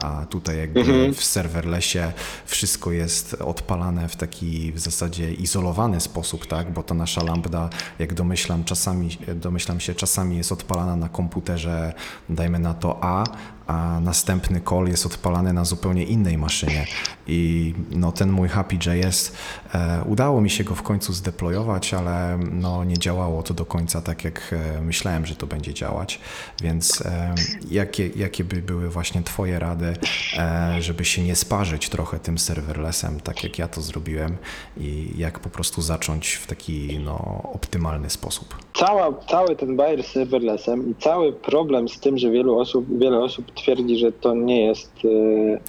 [0.00, 1.14] a tutaj jakby mhm.
[1.14, 1.98] w serverlessie
[2.46, 8.14] wszystko jest odpalane w taki w zasadzie izolowany sposób, tak, bo ta nasza lambda, jak
[8.14, 11.92] domyślam, czasami, domyślam się, czasami jest odpalana na komputerze,
[12.28, 13.24] dajmy na to A,
[13.66, 16.86] a następny call jest odpalany na zupełnie innej maszynie.
[17.26, 19.32] I no, ten mój Happy.js,
[19.74, 24.02] e, udało mi się go w końcu zdeployować, ale no, nie działało to do końca
[24.02, 26.20] tak, jak e, myślałem, że to będzie działać.
[26.62, 27.34] Więc e,
[27.70, 29.96] jakie, jakie by były właśnie Twoje rady,
[30.38, 34.36] e, żeby się nie sparzyć trochę tym serverlessem, tak jak ja to zrobiłem
[34.76, 38.54] i jak po prostu zacząć w taki no, optymalny sposób?
[38.74, 43.55] Cała, cały ten bajer serverlessem i cały problem z tym, że wielu osób, wiele osób
[43.56, 44.92] twierdzi, że to nie jest,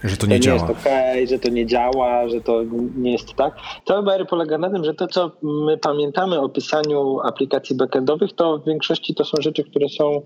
[0.03, 0.85] e, że to nie, to nie jest ok,
[1.29, 2.63] że to nie działa, że to
[2.97, 3.55] nie jest tak.
[3.85, 8.57] Cały bajer polega na tym, że to, co my pamiętamy o pisaniu aplikacji backendowych, to
[8.57, 10.21] w większości to są rzeczy, które są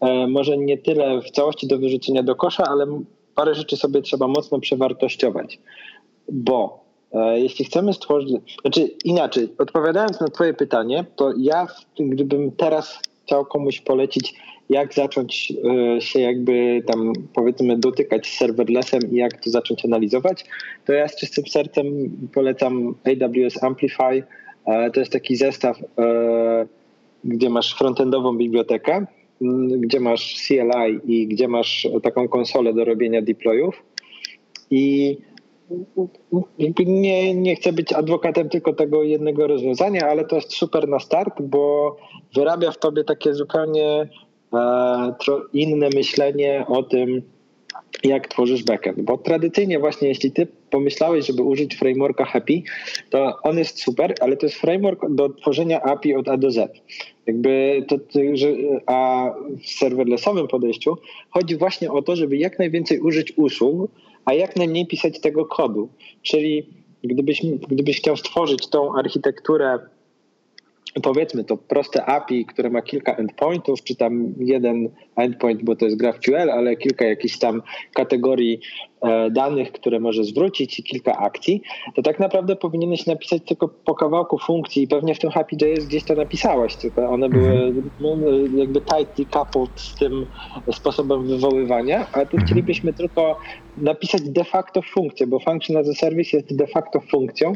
[0.00, 2.86] e, może nie tyle w całości do wyrzucenia do kosza, ale
[3.34, 5.58] parę rzeczy sobie trzeba mocno przewartościować,
[6.32, 11.66] bo e, jeśli chcemy stworzyć, znaczy inaczej, odpowiadając na Twoje pytanie, to ja,
[11.98, 14.34] gdybym teraz chciał komuś polecić,
[14.68, 15.52] jak zacząć
[15.96, 20.44] e, się jakby tam powiedzmy dotykać z serverlessem i jak to zacząć analizować,
[20.84, 21.86] to ja z czystym sercem
[22.34, 24.22] polecam AWS Amplify.
[24.66, 26.66] E, to jest taki zestaw, e,
[27.24, 29.06] gdzie masz frontendową bibliotekę,
[29.70, 33.82] gdzie masz CLI i gdzie masz taką konsolę do robienia deployów.
[34.70, 35.16] I
[36.86, 41.42] nie, nie chcę być adwokatem tylko tego jednego rozwiązania, ale to jest super na start,
[41.42, 41.96] bo
[42.34, 44.08] wyrabia w tobie takie zupełnie
[45.52, 47.22] inne myślenie o tym,
[48.04, 49.02] jak tworzysz backend.
[49.02, 52.62] Bo tradycyjnie właśnie jeśli ty pomyślałeś, żeby użyć frameworka Happy,
[53.10, 56.82] to on jest super, ale to jest framework do tworzenia API od A do Z.
[57.26, 57.96] Jakby to,
[58.34, 58.48] że,
[58.86, 59.30] a
[59.62, 60.96] w serverlessowym podejściu
[61.30, 63.90] chodzi właśnie o to, żeby jak najwięcej użyć usług,
[64.24, 65.88] a jak najmniej pisać tego kodu.
[66.22, 66.66] Czyli
[67.04, 69.78] gdybyś, gdybyś chciał stworzyć tą architekturę
[71.02, 75.96] powiedzmy to proste API, które ma kilka endpointów, czy tam jeden endpoint, bo to jest
[75.96, 77.62] GraphQL, ale kilka jakichś tam
[77.94, 78.60] kategorii
[79.30, 81.62] danych, które może zwrócić i kilka akcji,
[81.94, 86.04] to tak naprawdę powinieneś napisać tylko po kawałku funkcji i pewnie w tym Happy.js gdzieś
[86.04, 87.90] to napisałeś, tylko one były mhm.
[88.00, 90.26] no, jakby tightly coupled z tym
[90.72, 92.44] sposobem wywoływania, a tu mhm.
[92.44, 93.38] chcielibyśmy tylko
[93.76, 97.52] napisać de facto funkcję, bo function as a service jest de facto funkcją.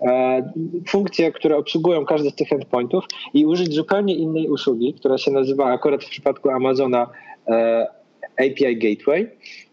[0.00, 0.52] E,
[0.88, 5.64] funkcje, które obsługują każdy z tych endpointów i użyć zupełnie innej usługi, która się nazywa
[5.64, 7.10] akurat w przypadku Amazona
[7.48, 7.86] e,
[8.38, 9.30] API Gateway,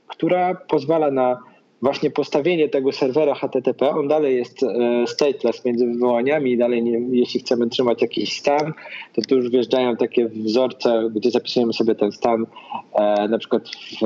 [0.10, 1.38] która pozwala na
[1.82, 7.40] właśnie postawienie tego serwera HTTP, on dalej jest e, stateless między wywołaniami dalej nie, jeśli
[7.40, 8.74] chcemy trzymać jakiś stan,
[9.14, 12.46] to tu już wjeżdżają takie wzorce, gdzie zapisujemy sobie ten stan
[12.94, 14.02] e, na przykład w,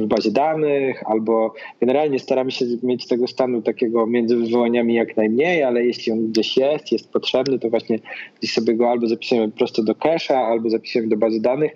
[0.00, 5.62] w, bazie danych albo generalnie staramy się mieć tego stanu takiego między wywołaniami jak najmniej,
[5.62, 7.98] ale jeśli on gdzieś jest, jest potrzebny, to właśnie
[8.38, 11.72] gdzieś sobie go albo zapisujemy prosto do cache'a, albo zapisujemy do bazy danych,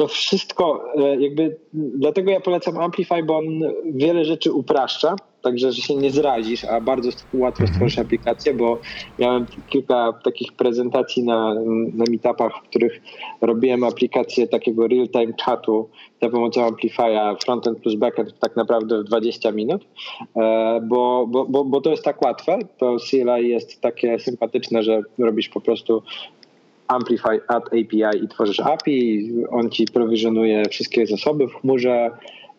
[0.00, 3.44] to wszystko e, jakby, dlatego ja polecam Amplify, bo on
[3.84, 7.68] wiele rzeczy upraszcza, także że się nie zrazisz, a bardzo łatwo mhm.
[7.68, 8.78] stworzyć aplikację, bo
[9.18, 11.54] miałem kilka takich prezentacji na,
[11.94, 13.00] na meetupach, w których
[13.40, 15.88] robiłem aplikację takiego real-time chatu
[16.22, 19.84] za pomocą Amplify'a frontend plus backend tak naprawdę w 20 minut,
[20.36, 25.02] e, bo, bo, bo, bo to jest tak łatwe, to CLI jest takie sympatyczne, że
[25.18, 26.02] robisz po prostu
[26.90, 32.10] Amplify Add API i tworzysz API, on ci prowizjonuje wszystkie zasoby w chmurze,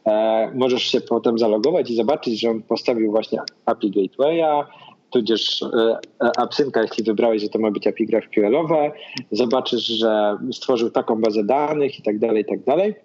[0.05, 4.65] e, możesz się potem zalogować i zobaczyć, że on postawił właśnie API Gatewaya,
[5.09, 5.97] tudzież e,
[6.37, 8.91] AppSynca, jeśli wybrałeś, że to ma być API GraphQL-owe,
[9.31, 12.95] zobaczysz, że stworzył taką bazę danych i tak dalej, i tak dalej.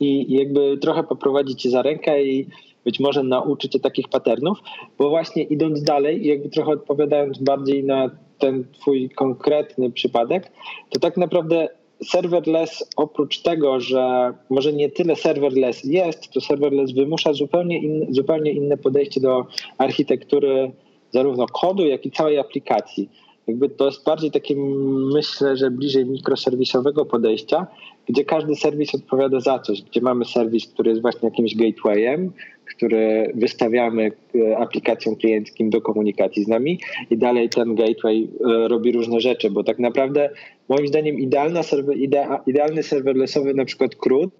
[0.00, 2.46] I jakby trochę poprowadzi cię za rękę i
[2.84, 4.58] być może nauczyć cię takich patternów,
[4.98, 10.52] bo właśnie idąc dalej, jakby trochę odpowiadając bardziej na ten twój konkretny przypadek,
[10.90, 11.68] to tak naprawdę
[12.04, 18.76] serverless oprócz tego, że może nie tyle serverless jest, to serverless wymusza zupełnie, zupełnie inne
[18.76, 19.46] podejście do
[19.78, 20.72] architektury
[21.10, 23.10] zarówno kodu, jak i całej aplikacji.
[23.46, 24.54] Jakby to jest bardziej takie,
[25.14, 27.66] myślę, że bliżej mikroserwisowego podejścia,
[28.08, 32.32] gdzie każdy serwis odpowiada za coś, gdzie mamy serwis, który jest właśnie jakimś gatewayem,
[32.76, 36.80] który wystawiamy e, aplikacjom klienckim do komunikacji z nami
[37.10, 40.30] i dalej ten gateway e, robi różne rzeczy, bo tak naprawdę
[40.68, 41.96] moim zdaniem idealna serwer,
[42.46, 44.30] idealny serverlessowy na przykład CRUD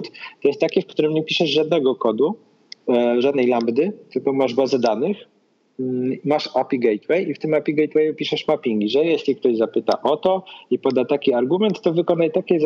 [0.43, 2.37] to jest taki, w którym nie piszesz żadnego kodu,
[2.89, 5.17] e, żadnej lambdy, tylko masz bazę danych,
[6.25, 10.17] masz API Gateway i w tym API Gateway piszesz mappingi, że jeśli ktoś zapyta o
[10.17, 12.59] to i poda taki argument, to wykonaj takie,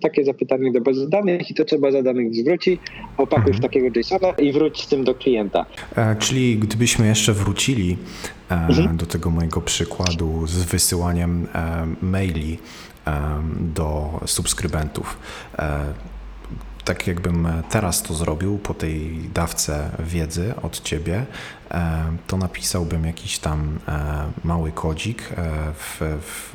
[0.00, 2.78] takie zapytanie do bazy danych i to, co baza danych zwróci,
[3.16, 3.62] opakuj w mhm.
[3.62, 5.66] takiego JSONa i wróć z tym do klienta.
[5.96, 7.96] E, czyli gdybyśmy jeszcze wrócili
[8.50, 8.96] e, mhm.
[8.96, 12.58] do tego mojego przykładu z wysyłaniem e, maili
[13.60, 15.18] do subskrybentów,
[16.84, 21.26] tak jakbym teraz to zrobił po tej dawce wiedzy od ciebie,
[21.72, 25.34] E, to napisałbym jakiś tam e, mały kodzik e,
[25.74, 26.54] w, w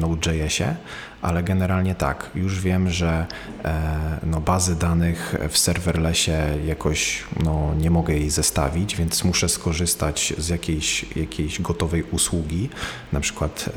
[0.00, 0.76] Node.jsie,
[1.22, 3.26] ale generalnie tak, już wiem, że
[4.22, 6.32] no, bazy danych w serverlessie
[6.66, 12.68] jakoś no, nie mogę jej zestawić, więc muszę skorzystać z jakiejś, jakiejś gotowej usługi,
[13.12, 13.68] na przykład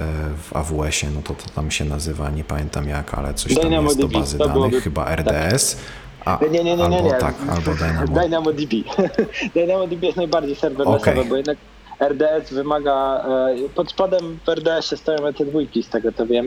[0.43, 3.99] w AWS-ie, no to, to tam się nazywa, nie pamiętam jak, ale coś tam jest
[3.99, 5.75] do bazy danych, chyba RDS.
[5.75, 5.83] Tak
[6.25, 7.13] a, nie, nie, nie, nie, nie.
[7.13, 8.21] tak, albo Dynamo.
[8.21, 8.73] DynamoDB.
[9.55, 11.25] DynamoDB jest najbardziej serwerlessowy, okay.
[11.25, 11.57] bo jednak
[11.99, 13.25] RDS wymaga,
[13.65, 16.45] e, pod spodem w RDS-ie stoją ET2 z tego to wiem,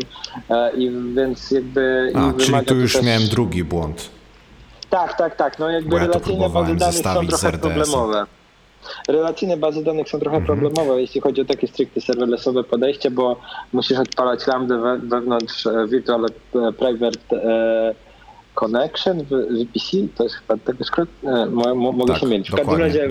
[0.50, 2.12] e, i więc jakby...
[2.14, 3.02] A, czyli tu już też...
[3.02, 4.11] miałem drugi błąd.
[4.90, 5.58] Tak, tak, tak.
[5.58, 8.26] No jakby Bo ja relacyjne bazy danych są trochę problemowe.
[9.08, 10.58] Relacyjne bazy danych są trochę Mhm.
[10.58, 13.37] problemowe, jeśli chodzi o takie stricte serverlessowe podejście, bo
[13.72, 16.26] musisz odpalać lambda we, wewnątrz e, Virtual
[16.78, 17.18] Private
[18.59, 22.51] Connection w VPC, to jest chyba tego skrót, e, mo, mo, mogę Tak, się mieć.
[22.51, 23.09] W każdym razie.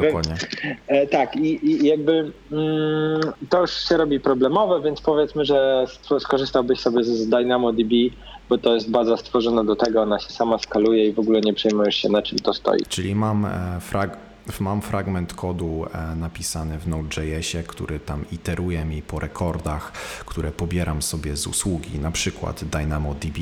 [0.88, 6.20] E, tak, i, i jakby mm, to już się robi problemowe, więc powiedzmy, że sk-
[6.20, 7.92] skorzystałbyś sobie z, z DynamoDB,
[8.50, 11.54] bo to jest baza stworzona do tego, ona się sama skaluje i w ogóle nie
[11.54, 12.80] przejmujesz się na czym to stoi.
[12.90, 14.18] Czyli mam, e, frag,
[14.60, 19.92] mam fragment kodu e, napisany w Node.jsie, który tam iteruje mi po rekordach,
[20.26, 23.38] które pobieram sobie z usługi, na przykład DynamoDB.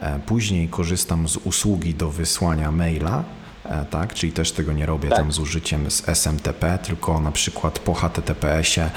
[0.00, 3.24] E, Później korzystam z usługi do wysłania maila,
[3.64, 4.14] e, tak?
[4.14, 5.18] Czyli też tego nie robię Tak.
[5.18, 8.90] tam z użyciem z SMTP, tylko na przykład po HTTPS-ie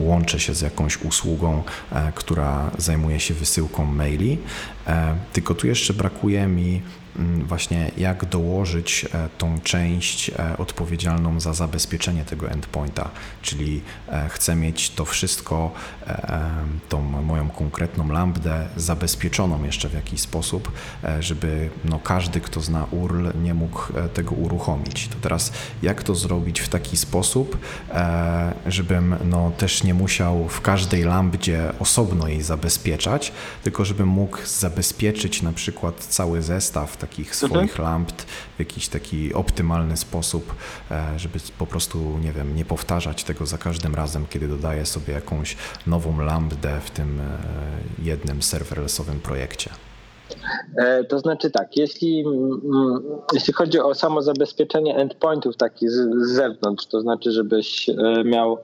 [0.00, 4.38] łączę się z jakąś usługą, e, która zajmuje się wysyłką maili.
[4.86, 6.82] E, Tylko tu jeszcze brakuje mi
[7.46, 13.10] właśnie jak dołożyć e, tą część e, odpowiedzialną za zabezpieczenie tego endpointa,
[13.42, 15.72] czyli e, chcę mieć to wszystko,
[16.88, 20.72] tą moją konkretną lambdę zabezpieczoną jeszcze w jakiś sposób,
[21.20, 23.82] żeby no, każdy, kto zna URL, nie mógł
[24.14, 25.08] tego uruchomić.
[25.08, 27.58] To teraz jak to zrobić w taki sposób,
[28.66, 35.42] żebym no, też nie musiał w każdej lambdzie osobno jej zabezpieczać, tylko żebym mógł zabezpieczyć
[35.42, 38.22] na przykład cały zestaw takich swoich lambd
[38.56, 40.54] w jakiś taki optymalny sposób,
[40.90, 45.12] e, żeby po prostu, nie wiem, nie powtarzać tego za każdym razem, kiedy dodaję sobie
[45.14, 47.24] jakąś nową lambdę w tym e,
[48.02, 49.70] jednym serverlessowym projekcie.
[50.78, 52.24] E, To znaczy tak, jeśli,
[53.32, 57.90] jeśli chodzi o samo zabezpieczenie endpointów takich z, z zewnątrz, to znaczy żebyś
[58.24, 58.58] miał,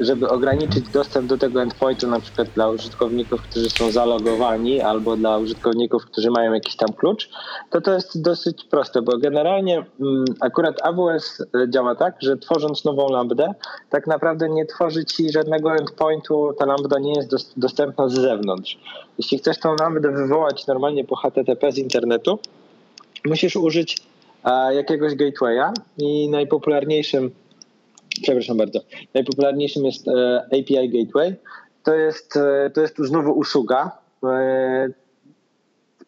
[0.00, 5.38] żeby ograniczyć dostęp do tego endpointu na przykład dla użytkowników, którzy są zalogowani albo dla
[5.38, 7.30] użytkowników, którzy mają jakiś tam klucz,
[7.70, 13.08] to to jest dosyć proste, bo generalnie mm, akurat AWS działa tak, że tworząc nową
[13.08, 13.52] lambdę,
[13.90, 18.78] tak naprawdę nie tworzy ci żadnego endpointu, ta lambda nie jest dos- dostępna z zewnątrz.
[19.18, 22.38] Jeśli chcesz tą lambdę wywołać normalnie po HTTP z internetu,
[23.24, 23.96] musisz użyć
[24.44, 27.30] e, jakiegoś gatewaya i najpopularniejszym,
[28.20, 28.80] przepraszam bardzo,
[29.14, 31.36] najpopularniejszym jest e, API Gateway.
[31.82, 33.90] To jest, e, to jest tu znowu usługa.
[34.24, 34.88] E,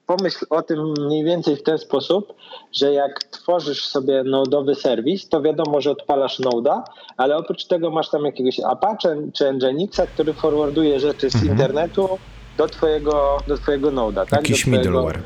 [0.06, 2.34] pomyśl o tym mniej więcej w ten sposób,
[2.72, 6.84] że jak tworzysz sobie nodowy serwis, to wiadomo, że odpalasz noda,
[7.16, 12.08] ale oprócz tego masz tam jakiegoś Apache czy Nginxa, który forwarduje rzeczy z internetu
[12.56, 14.26] do twojego, do twojego noda.
[14.26, 14.32] Tak?
[14.32, 15.22] Jakiś twojego, middleware.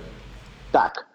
[0.73, 1.12] Tak.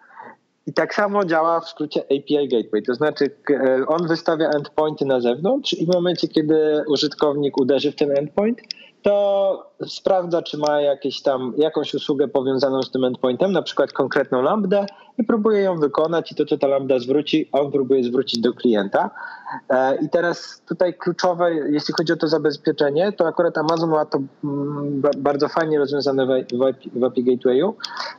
[0.68, 2.82] I tak samo działa w skrócie API Gateway.
[2.82, 7.96] To znaczy e, on wystawia endpointy na zewnątrz i w momencie, kiedy użytkownik uderzy w
[7.96, 8.58] ten endpoint,
[9.02, 14.42] to sprawdza, czy ma jakieś tam, jakąś usługę powiązaną z tym endpointem, na przykład konkretną
[14.42, 14.86] lambdę
[15.18, 19.10] i próbuje ją wykonać i to, co ta lambda zwróci, on próbuje zwrócić do klienta.
[19.70, 24.18] E, I teraz tutaj kluczowe, jeśli chodzi o to zabezpieczenie, to akurat Amazon ma to
[24.44, 26.26] mm, ba- bardzo fajnie rozwiązane
[26.92, 27.74] w API Gatewayu,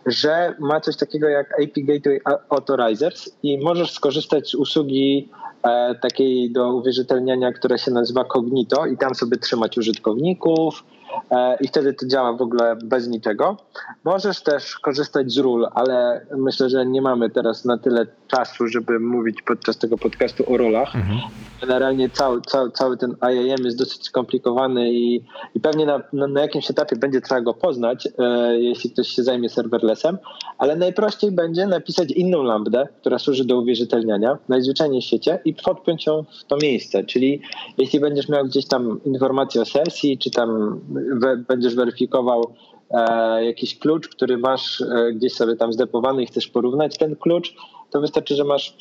[0.06, 5.30] że ma coś takiego jak API Gateway Authorizers i możesz skorzystać z usługi
[5.64, 10.84] e, takiej do uwierzytelniania, która się nazywa Cognito i tam sobie trzymać użytkowników
[11.32, 13.58] e, i wtedy to działa w ogóle bez niczego.
[14.04, 19.00] Możesz też korzystać z ról, ale myślę, że nie mamy teraz na tyle czasu, żeby
[19.00, 20.94] mówić podczas tego podcastu o rolach.
[21.62, 25.24] Generalnie cały, cały, cały ten IAM jest dosyć skomplikowany i,
[25.56, 29.24] i pewnie na, na, na jakimś etapie będzie trzeba go poznać, e, jeśli ktoś się
[29.24, 30.18] zajmie serverlessem,
[30.58, 36.06] ale najprościej będzie napisać inną lambdę, która służy do uwierzytelniania, najzwyczajniej w świecie i podpiąć
[36.06, 37.42] ją w to miejsce, czyli
[37.78, 40.80] jeśli będziesz miał gdzieś tam informacje o sesji, czy tam
[41.14, 42.54] we, będziesz weryfikował
[42.92, 47.56] e, jakiś klucz, który masz e, gdzieś sobie tam zdepowany i chcesz porównać ten klucz,
[47.92, 48.76] to wystarczy, że masz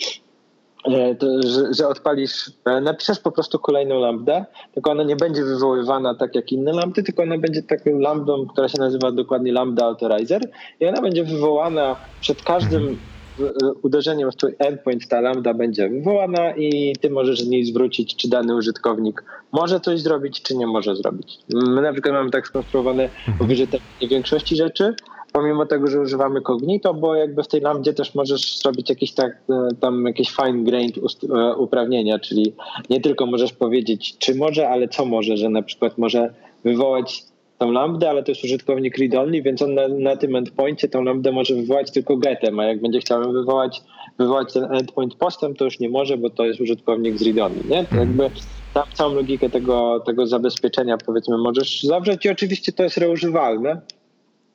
[0.85, 4.44] e, to, że, że odpalisz, e, napiszesz po prostu kolejną lambdę,
[4.75, 8.68] tylko ona nie będzie wywoływana tak jak inne lambdy, tylko ona będzie taką lambdą, która
[8.68, 10.42] się nazywa dokładnie lambda authorizer
[10.81, 12.99] i ona będzie wywołana przed każdym
[13.40, 13.42] e,
[13.83, 18.29] uderzeniem w twój endpoint ta lambda będzie wywołana i ty możesz z niej zwrócić, czy
[18.29, 21.38] dany użytkownik może coś zrobić, czy nie może zrobić.
[21.49, 23.09] My na przykład mamy tak skonstruowane
[23.40, 24.95] uwierzytelnienie większości rzeczy,
[25.33, 29.43] pomimo tego, że używamy Cognito, bo jakby w tej lambdzie też możesz zrobić jakieś tak,
[29.51, 32.53] e, tam jakieś fine grained e, uprawnienia, czyli
[32.91, 37.22] nie tylko możesz powiedzieć, czy może, ale co może, że na przykład może wywołać
[37.59, 41.33] tą lambdę, ale to jest użytkownik read-only, więc on na, na tym endpoincie tą lambdę
[41.33, 43.83] może wywołać tylko getem, a jak będzie chciał wywołać,
[44.18, 47.85] wywołać ten endpoint postem, to już nie może, bo to jest użytkownik z read-only, nie?
[47.85, 48.31] To jakby
[48.74, 53.81] tam całą logikę tego, tego zabezpieczenia powiedzmy możesz zawrzeć i oczywiście to jest reużywalne,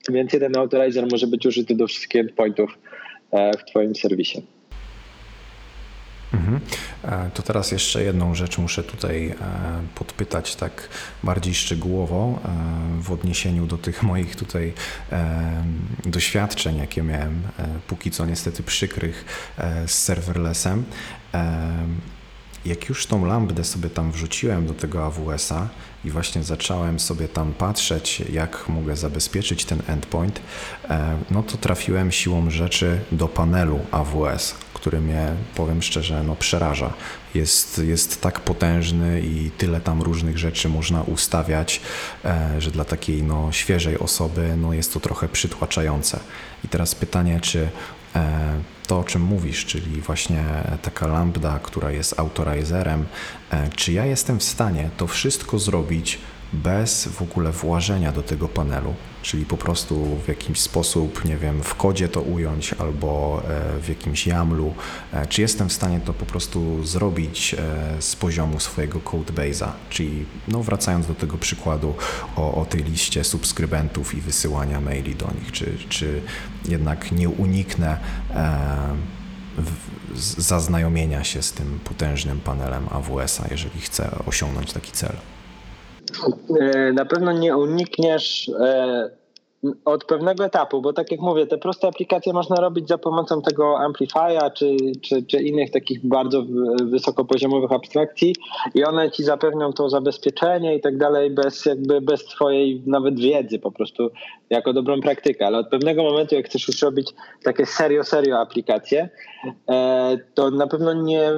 [0.09, 2.77] więc jeden authorizer może być użyty do wszystkich endpointów
[3.31, 4.41] w Twoim serwisie.
[6.33, 6.59] Mhm.
[7.03, 9.35] E, to teraz jeszcze jedną rzecz muszę tutaj e,
[9.95, 10.89] podpytać tak
[11.23, 14.73] bardziej szczegółowo e, w odniesieniu do tych moich tutaj
[16.05, 17.41] doświadczeń, jakie miałem
[17.87, 19.25] póki co niestety przykrych
[19.87, 20.83] z serverlessem.
[22.65, 25.69] Jak już tą lambdę sobie tam wrzuciłem do tego AWS-a
[26.05, 30.41] i właśnie zacząłem sobie tam patrzeć, jak mogę zabezpieczyć ten endpoint,
[31.31, 36.93] no to trafiłem siłą rzeczy do panelu AWS, który mnie, powiem szczerze, no przeraża.
[37.33, 41.81] Jest, jest tak potężny i tyle tam różnych rzeczy można ustawiać,
[42.25, 46.19] e, że dla takiej no, świeżej osoby no, jest to trochę przytłaczające.
[46.65, 48.02] I teraz pytanie, czy e,
[48.87, 50.43] to, o czym mówisz, czyli właśnie
[50.81, 53.05] taka lambda, która jest autorizerem,
[53.51, 56.19] e, czy ja jestem w stanie to wszystko zrobić
[56.53, 61.63] bez w ogóle włażenia do tego panelu, czyli po prostu w jakiś sposób, nie wiem,
[61.63, 64.73] w kodzie to ująć albo e, w jakimś YAMLu,
[65.13, 67.57] e, czy jestem w stanie to po prostu zrobić e,
[68.01, 71.93] z poziomu swojego codebase'a, czyli no wracając do tego przykładu
[72.35, 76.21] o, o tej liście subskrybentów i wysyłania maili do nich, czy, czy
[76.65, 77.97] jednak nie uniknę
[80.37, 85.15] zaznajomienia się z tym potężnym panelem AWS-a, jeżeli chcę osiągnąć taki cel.
[86.59, 89.09] E, na pewno nie unikniesz e,
[89.85, 93.79] od pewnego etapu, bo tak jak mówię, te proste aplikacje można robić za pomocą tego
[93.79, 96.43] Amplifya czy, czy, czy innych takich bardzo
[96.83, 98.35] wysokopoziomowych abstrakcji
[98.75, 103.59] i one ci zapewnią to zabezpieczenie i tak dalej bez jakby bez twojej nawet wiedzy
[103.59, 104.09] po prostu
[104.49, 109.09] jako dobrą praktykę, ale od pewnego momentu jak chcesz już robić takie serio, serio aplikacje,
[109.69, 111.31] e, to na pewno nie,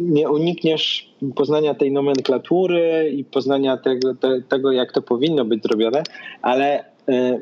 [0.00, 6.02] nie unikniesz poznania tej nomenklatury i poznania tego, te, tego jak to powinno być zrobione,
[6.42, 7.38] ale e,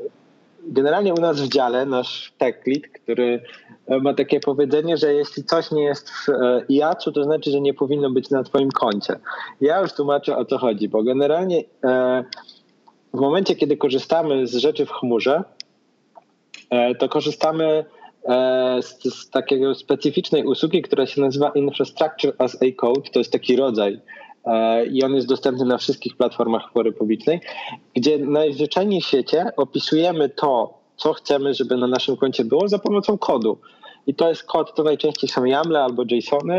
[0.67, 3.43] generalnie u nas w dziale nasz tech lead, który
[3.87, 7.61] e, ma takie powiedzenie, że jeśli coś nie jest w e, IAC-u, to znaczy, że
[7.61, 9.19] nie powinno być na twoim koncie.
[9.61, 11.65] Ja już tłumaczę o co chodzi, bo generalnie
[13.15, 15.43] w momencie, kiedy korzystamy z rzeczy w chmurze,
[16.99, 17.85] to korzystamy
[18.83, 23.11] z, z takiego specyficznej usługi, która się nazywa Infrastructure as a Code.
[23.13, 24.01] To jest taki rodzaj
[24.45, 27.41] E, i on jest dostępny na wszystkich platformach chmury publicznej,
[27.95, 33.19] gdzie najzwyczajniej w świecie opisujemy to, co chcemy, żeby na naszym koncie było za pomocą
[33.19, 33.59] kodu.
[34.07, 36.59] I to jest kod, to najczęściej są YAML albo JSONy.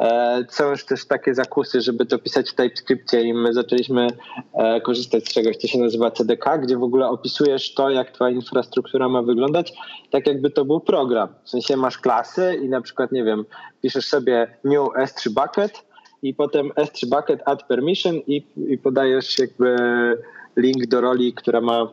[0.00, 4.06] E, są już też takie zakusy, żeby to pisać w TypeScriptie i my zaczęliśmy
[4.54, 8.30] e, korzystać z czegoś, co się nazywa CDK, gdzie w ogóle opisujesz to, jak twoja
[8.30, 9.72] infrastruktura ma wyglądać,
[10.10, 11.28] tak jakby to był program.
[11.44, 13.44] W sensie masz klasy i na przykład, nie wiem,
[13.82, 15.88] piszesz sobie new S3 bucket,
[16.22, 19.76] i potem S3 bucket add permission i, i podajesz jakby
[20.56, 21.88] link do roli, która ma,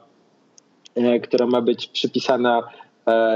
[0.95, 2.63] e, która ma być przypisana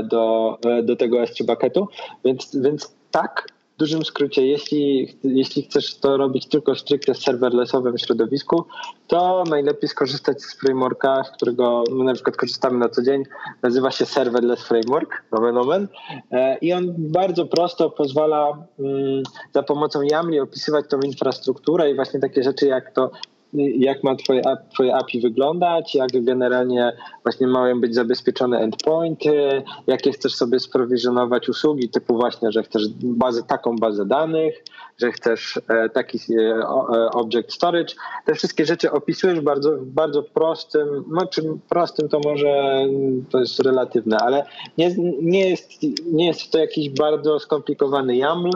[0.03, 1.87] do, do tego S3 bucketu.
[2.25, 3.47] Więc, więc tak,
[3.79, 8.65] w dużym skrócie, jeśli, jeśli chcesz to robić tylko stricte w serverlessowym środowisku,
[9.07, 13.23] to najlepiej skorzystać z frameworka, z którego my na przykład korzystamy na co dzień.
[13.61, 15.87] Nazywa się Serverless Framework, nomen omen.
[16.31, 19.23] E, I on bardzo prosto pozwala mm,
[19.53, 23.11] za pomocą YAML opisywać tą infrastrukturę i właśnie takie rzeczy jak to
[23.53, 24.41] jak ma twoje,
[24.73, 26.91] twoje API wyglądać, jak generalnie
[27.23, 33.43] właśnie mają być zabezpieczone endpointy, jakie chcesz sobie sprowizonować usługi, typu właśnie, że chcesz bazę,
[33.43, 34.63] taką bazę danych,
[34.97, 37.95] że chcesz e, taki e, e, object storage.
[38.25, 42.85] Te wszystkie rzeczy opisujesz bardzo, bardzo prostym, no czym prostym to może
[43.29, 44.45] to jest relatywne, ale
[44.77, 45.71] nie, nie, jest,
[46.05, 48.51] nie jest to jakiś bardzo skomplikowany YAML,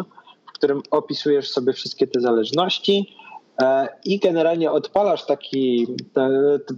[0.46, 3.16] w którym opisujesz sobie wszystkie te zależności,
[4.06, 5.88] i generalnie odpalasz taki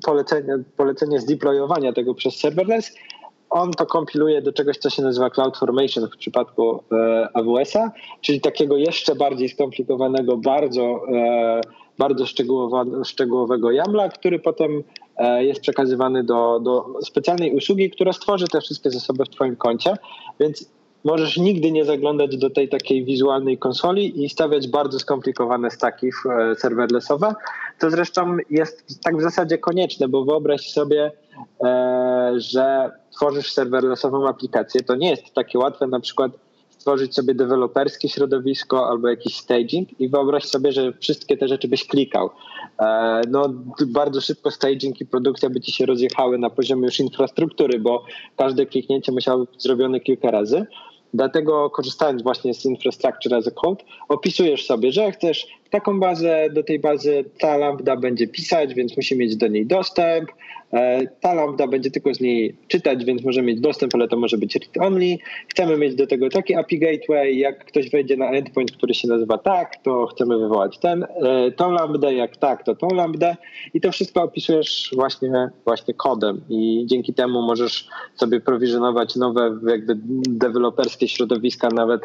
[0.05, 2.95] polecenie, polecenie zdeployowania tego przez serverless,
[3.49, 8.78] on to kompiluje do czegoś, co się nazywa CloudFormation w przypadku e, AWS-a, czyli takiego
[8.78, 11.61] jeszcze bardziej skomplikowanego, bardzo, e,
[11.97, 12.26] bardzo
[13.03, 14.84] szczegółowego YAMLa, który potem
[15.39, 19.93] jest przekazywany do, do specjalnej usługi, która stworzy te wszystkie zasoby w Twoim koncie.
[20.39, 20.69] Więc
[21.06, 26.56] możesz nigdy nie zaglądać do tej takiej wizualnej konsoli i stawiać bardzo skomplikowane staki e,
[26.56, 27.34] serverlessowe.
[27.80, 31.12] To zresztą jest tak w zasadzie konieczne, bo wyobraź sobie,
[31.64, 34.82] e, że tworzysz serverlessową aplikację.
[34.82, 36.32] To nie jest takie łatwe na przykład
[36.70, 41.88] stworzyć sobie deweloperskie środowisko albo jakiś staging i wyobraź sobie, że wszystkie te rzeczy byś
[41.88, 42.30] klikał.
[42.80, 43.49] E, no,
[43.88, 48.03] bardzo szybko staging i produkcja by ci się rozjechały na poziomie już infrastruktury, bo
[48.38, 50.66] każde kliknięcie musiało być zrobione kilka razy.
[51.16, 56.63] Dlatego korzystając właśnie z Infrastructure as a Code, opisujesz sobie, że chcesz taką bazę, do
[56.63, 60.30] tej bazy ta lambda będzie pisać, więc musi mieć do niej dostęp.
[60.74, 64.38] E, ta lambda będzie tylko z niej czytać, więc może mieć dostęp, ale to może
[64.38, 65.18] być read-only.
[65.47, 69.38] Chcemy mieć do tego taki API gateway, jak ktoś wejdzie na endpoint, który się nazywa
[69.38, 73.36] tak, to chcemy wywołać ten, e, tą lambdę, jak tak, to tą lambdę
[73.74, 79.95] i to wszystko opisujesz właśnie, właśnie kodem i dzięki temu możesz sobie prowizonować nowe jakby
[80.30, 82.01] deweloperskie środowiska, nawet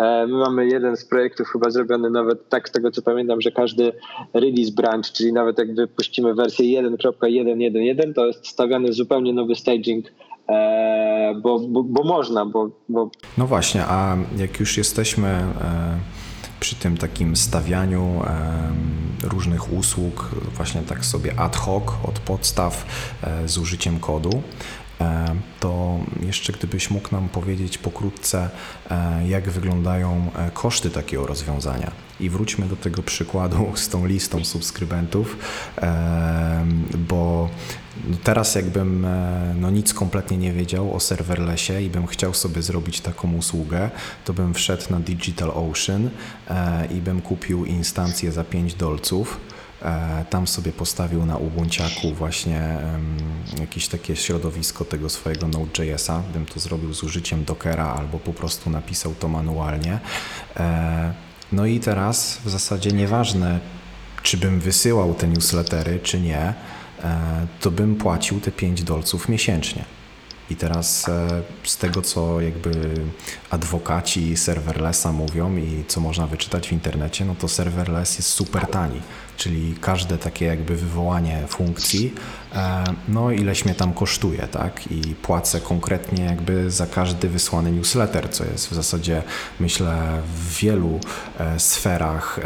[0.00, 3.92] my mamy jeden z projektów chyba zrobiony nawet tak z tego co pamiętam, że każdy
[4.34, 10.06] release branch, czyli nawet jak wypuścimy wersję 1.1.1.1, to jest stawiany zupełnie nowy staging
[10.48, 13.10] e, bo, bo, bo można, bo, bo...
[13.38, 15.44] No właśnie, a jak już jesteśmy e,
[16.60, 18.22] przy tym takim stawianiu
[19.22, 22.86] różnych usług, właśnie tak sobie ad hoc, od podstaw
[23.46, 24.83] z użyciem kodu, E,
[25.60, 28.50] to jeszcze gdybyś mógł nam powiedzieć pokrótce,
[28.90, 31.90] e, jak wyglądają e, koszty takiego rozwiązania.
[32.20, 35.36] I wróćmy do tego przykładu z tą listą subskrybentów,
[37.08, 37.48] bo
[38.24, 39.06] teraz jakbym
[39.54, 43.90] no nic kompletnie nie wiedział o serverlessie i bym chciał sobie zrobić taką usługę,
[44.24, 46.10] to bym wszedł na DigitalOcean
[46.90, 49.53] i bym kupił instancję za 5 dolców E,
[50.30, 52.78] tam sobie postawił na Ubunciaku właśnie
[53.60, 58.70] jakieś takie środowisko tego swojego Node.js'a, bym to zrobił z użyciem Dockera albo po prostu
[58.70, 59.98] napisał to manualnie.
[60.56, 61.14] E,
[61.52, 63.60] no i teraz w zasadzie nieważne,
[64.22, 66.54] czy bym wysyłał te newslettery, czy nie, e,
[67.60, 69.84] to bym płacił te 5 dolców miesięcznie.
[70.50, 71.06] I teraz
[71.64, 72.70] z tego, co jakby
[73.50, 79.00] adwokaci serverlessa mówią i co można wyczytać w internecie, no to serverless jest super tani
[79.36, 82.14] czyli każde takie jakby wywołanie funkcji,
[82.54, 84.92] e, no ileś mnie tam kosztuje, tak?
[84.92, 89.22] I płacę konkretnie jakby za każdy wysłany newsletter, co jest w zasadzie
[89.60, 91.00] myślę w wielu
[91.38, 92.40] e, sferach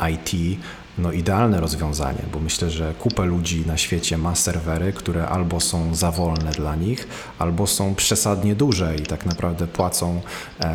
[0.00, 0.58] e, IT
[0.98, 5.94] no idealne rozwiązanie, bo myślę, że kupę ludzi na świecie ma serwery, które albo są
[5.94, 10.20] za wolne dla nich, albo są przesadnie duże i tak naprawdę płacą
[10.60, 10.72] e,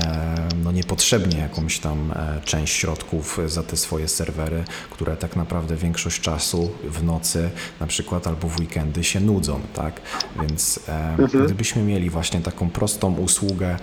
[0.64, 6.22] no niepotrzebnie jakąś tam e, część środków za te swoje serwery, które tak naprawdę większość
[6.22, 7.50] czasu w nocy
[7.80, 10.02] na przykład albo w weekendy się nudzą, tak?
[10.42, 11.46] Więc e, mhm.
[11.46, 13.78] gdybyśmy mieli właśnie taką prostą usługę,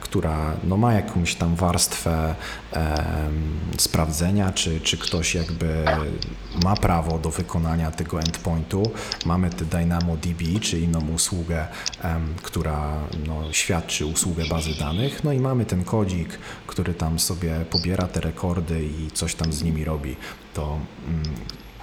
[0.00, 2.34] która no ma jakąś tam warstwę
[3.78, 5.65] sprawdzenia, czy, czy ktoś jakby
[6.64, 8.82] ma prawo do wykonania tego endpointu.
[9.26, 11.66] Mamy te DynamoDB, czy inną usługę,
[12.42, 15.24] która no, świadczy usługę bazy danych.
[15.24, 19.62] No i mamy ten kodzik, który tam sobie pobiera te rekordy i coś tam z
[19.62, 20.16] nimi robi.
[20.54, 21.22] To mm,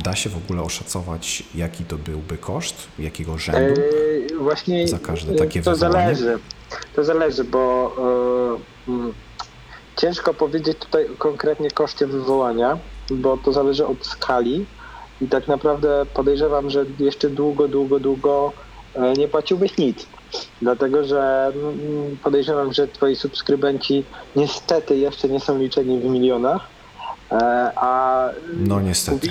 [0.04, 5.36] Da się w ogóle oszacować, jaki to byłby koszt, jakiego rzędu yy, właśnie za każde
[5.36, 6.16] takie to wywołanie?
[6.16, 6.40] Zależy.
[6.96, 7.96] To zależy, bo
[8.88, 9.14] yy,
[9.96, 12.78] ciężko powiedzieć tutaj konkretnie koszcie wywołania,
[13.12, 14.66] bo to zależy od skali
[15.22, 18.54] i tak naprawdę podejrzewam, że jeszcze długo, długo, długo
[18.96, 20.08] e, nie płaciłbyś nic.
[20.62, 24.04] Dlatego, że mm, podejrzewam, że twoi subskrybenci
[24.36, 26.68] niestety jeszcze nie są liczeni w milionach,
[27.32, 27.36] e,
[27.76, 29.30] a no niestety.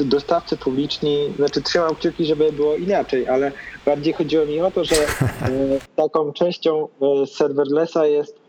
[0.00, 3.52] dostawcy publiczni, znaczy trzymam kciuki, żeby było inaczej, ale
[3.86, 5.08] bardziej chodziło mi o to, że e,
[5.96, 6.88] taką częścią
[7.26, 8.39] serverlessa jest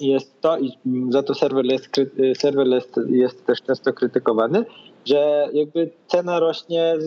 [0.00, 0.72] jest to, i
[1.10, 1.88] za to serverless,
[2.36, 4.64] serverless jest też często krytykowany,
[5.04, 6.98] że jakby cena rośnie e,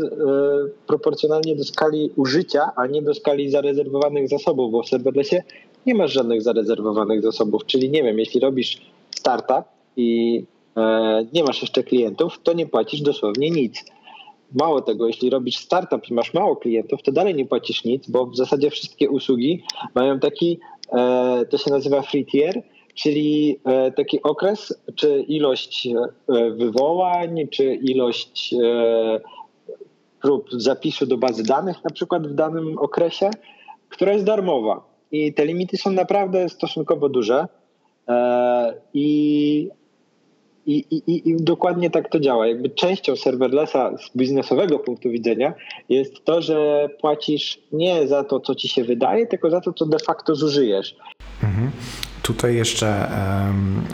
[0.87, 5.35] proporcjonalnie do skali użycia, a nie do skali zarezerwowanych zasobów, bo w serverlessie
[5.85, 7.65] nie masz żadnych zarezerwowanych zasobów.
[7.65, 8.81] Czyli nie wiem, jeśli robisz
[9.15, 9.65] startup
[9.97, 10.43] i
[10.77, 13.85] e, nie masz jeszcze klientów, to nie płacisz dosłownie nic.
[14.53, 18.25] Mało tego, jeśli robisz startup i masz mało klientów, to dalej nie płacisz nic, bo
[18.25, 19.63] w zasadzie wszystkie usługi
[19.95, 20.59] mają taki,
[20.93, 22.63] e, to się nazywa free tier,
[22.97, 29.19] czyli e, taki okres, czy ilość e, wywołań, czy ilość e,
[30.21, 33.29] prób zapisu do bazy danych na przykład w danym okresie,
[33.89, 34.81] która jest darmowa.
[35.11, 37.47] I te limity są naprawdę stosunkowo duże.
[38.93, 39.69] I,
[40.65, 42.47] i, i, I, dokładnie tak to działa.
[42.47, 45.53] Jakby częścią serverlessa z biznesowego punktu widzenia
[45.89, 49.85] jest to, że płacisz nie za to, co ci się wydaje, tylko za to, co
[49.85, 50.95] de facto zużyjesz.
[51.43, 51.71] Mhm.
[52.27, 53.11] Tutaj jeszcze,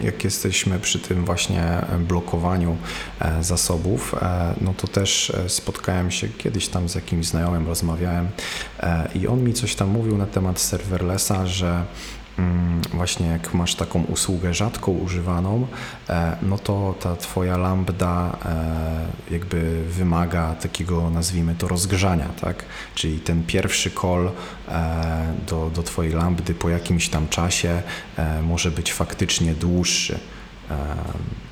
[0.01, 2.77] jak jesteśmy przy tym właśnie blokowaniu
[3.19, 8.27] e, zasobów, e, no to też e, spotkałem się kiedyś tam z jakimś znajomym, rozmawiałem
[9.15, 11.86] i on mi coś tam mówił na temat serverlessa, że
[12.93, 15.67] właśnie jak masz taką usługę rzadko używaną,
[16.09, 22.65] e, no to ta twoja lambda e, jakby wymaga takiego, nazwijmy to, rozgrzania, tak?
[22.95, 24.31] Czyli ten pierwszy call
[24.67, 27.81] e, do, do twojej lambdy po jakimś tam czasie
[28.43, 30.19] może być faktycznie dłuższy.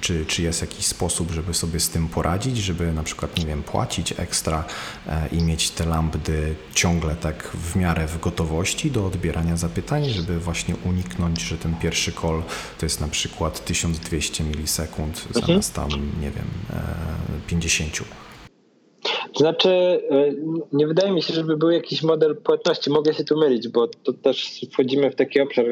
[0.01, 3.64] Czy, czy jest jakiś sposób, żeby sobie z tym poradzić, żeby na przykład, nie wiem,
[3.64, 4.64] płacić ekstra
[5.07, 10.39] e, i mieć te lambdy ciągle tak w miarę w gotowości do odbierania zapytań, żeby
[10.39, 12.43] właśnie uniknąć, że ten pierwszy call
[12.80, 15.45] to jest na przykład 1200 milisekund mhm.
[15.45, 15.89] zamiast tam,
[16.22, 16.47] nie wiem,
[17.47, 17.95] 50.
[17.95, 18.03] E,
[19.34, 20.34] to znaczy, e,
[20.74, 22.89] nie wydaje mi się, żeby był jakiś model płatności.
[22.89, 25.66] Mogę się tu mylić, bo to też wchodzimy w taki obszar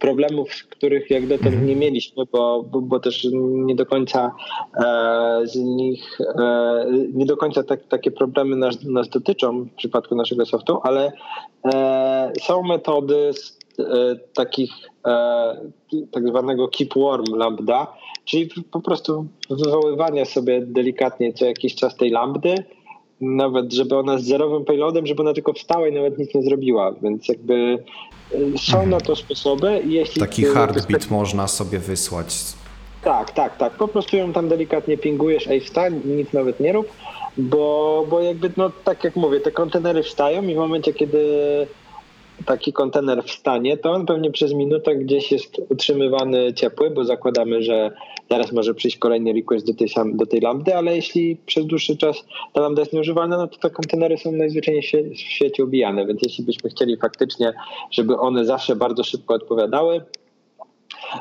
[0.00, 1.66] problemów, których jak dotąd mhm.
[1.66, 4.34] nie mieliśmy, bo, bo, bo, też nie do końca
[4.76, 10.14] e, z nich, e, nie do końca tak, takie problemy nas, nas dotyczą w przypadku
[10.14, 11.12] naszego softu, ale
[11.74, 13.84] e, są metody z e,
[14.34, 14.70] takich
[15.06, 15.70] e,
[16.12, 17.86] tak zwanego keep warm lambda,
[18.24, 22.54] czyli po prostu wywoływania sobie delikatnie co jakiś czas tej lambdy,
[23.20, 26.92] nawet żeby ona z zerowym payloadem, żeby ona tylko wstała i nawet nic nie zrobiła,
[27.02, 27.78] więc jakby
[28.34, 29.82] y, są na to sposoby.
[29.84, 31.10] Jeśli Taki heartbeat tak...
[31.10, 32.36] można sobie wysłać.
[33.04, 33.72] Tak, tak, tak.
[33.72, 36.88] Po prostu ją tam delikatnie pingujesz, ej wstań, nic nawet nie rób,
[37.38, 41.18] bo, bo jakby, no tak jak mówię, te kontenery wstają i w momencie, kiedy
[42.46, 47.90] taki kontener wstanie, to on pewnie przez minutę gdzieś jest utrzymywany ciepły, bo zakładamy, że
[48.30, 52.24] zaraz może przyjść kolejny request do tej, do tej lambdy, ale jeśli przez dłuższy czas
[52.52, 54.82] ta lambda jest nieużywana, no to te kontenery są najzwyczajniej
[55.14, 57.52] w świecie ubijane, więc jeśli byśmy chcieli faktycznie,
[57.90, 60.00] żeby one zawsze bardzo szybko odpowiadały,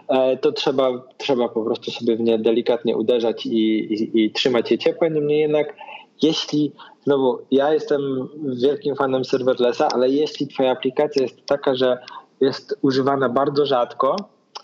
[0.07, 3.59] e, to trzeba, trzeba po prostu sobie w nie delikatnie uderzać i,
[3.93, 5.11] i, i trzymać je ciepłe.
[5.11, 5.75] Niemniej jednak,
[6.21, 6.71] jeśli
[7.03, 8.29] znowu, ja jestem
[8.63, 11.97] wielkim fanem serverlessa, ale jeśli twoja aplikacja jest taka, że
[12.41, 14.15] jest używana bardzo rzadko,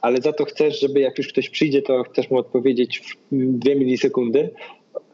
[0.01, 3.75] ale za to chcesz, żeby jak już ktoś przyjdzie, to chcesz mu odpowiedzieć w dwie
[3.75, 4.49] milisekundy,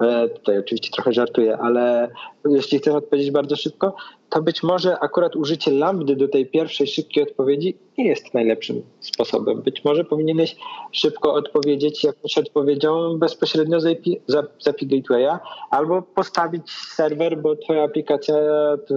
[0.02, 2.10] E, tutaj oczywiście trochę żartuję, ale
[2.46, 3.96] jeśli chcesz odpowiedzieć bardzo szybko,
[4.32, 9.62] to być może akurat użycie lambdy do tej pierwszej szybkiej odpowiedzi nie jest najlepszym sposobem.
[9.62, 10.56] Być może powinieneś
[10.92, 18.36] szybko odpowiedzieć jakąś odpowiedzią bezpośrednio z API Gatewaya albo postawić serwer, bo twoja aplikacja,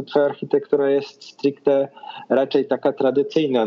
[0.06, 1.88] twoja architektura jest stricte
[2.28, 3.66] raczej taka tradycyjna.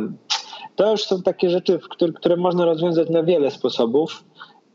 [0.76, 4.24] To już są takie rzeczy, które, które można rozwiązać na wiele sposobów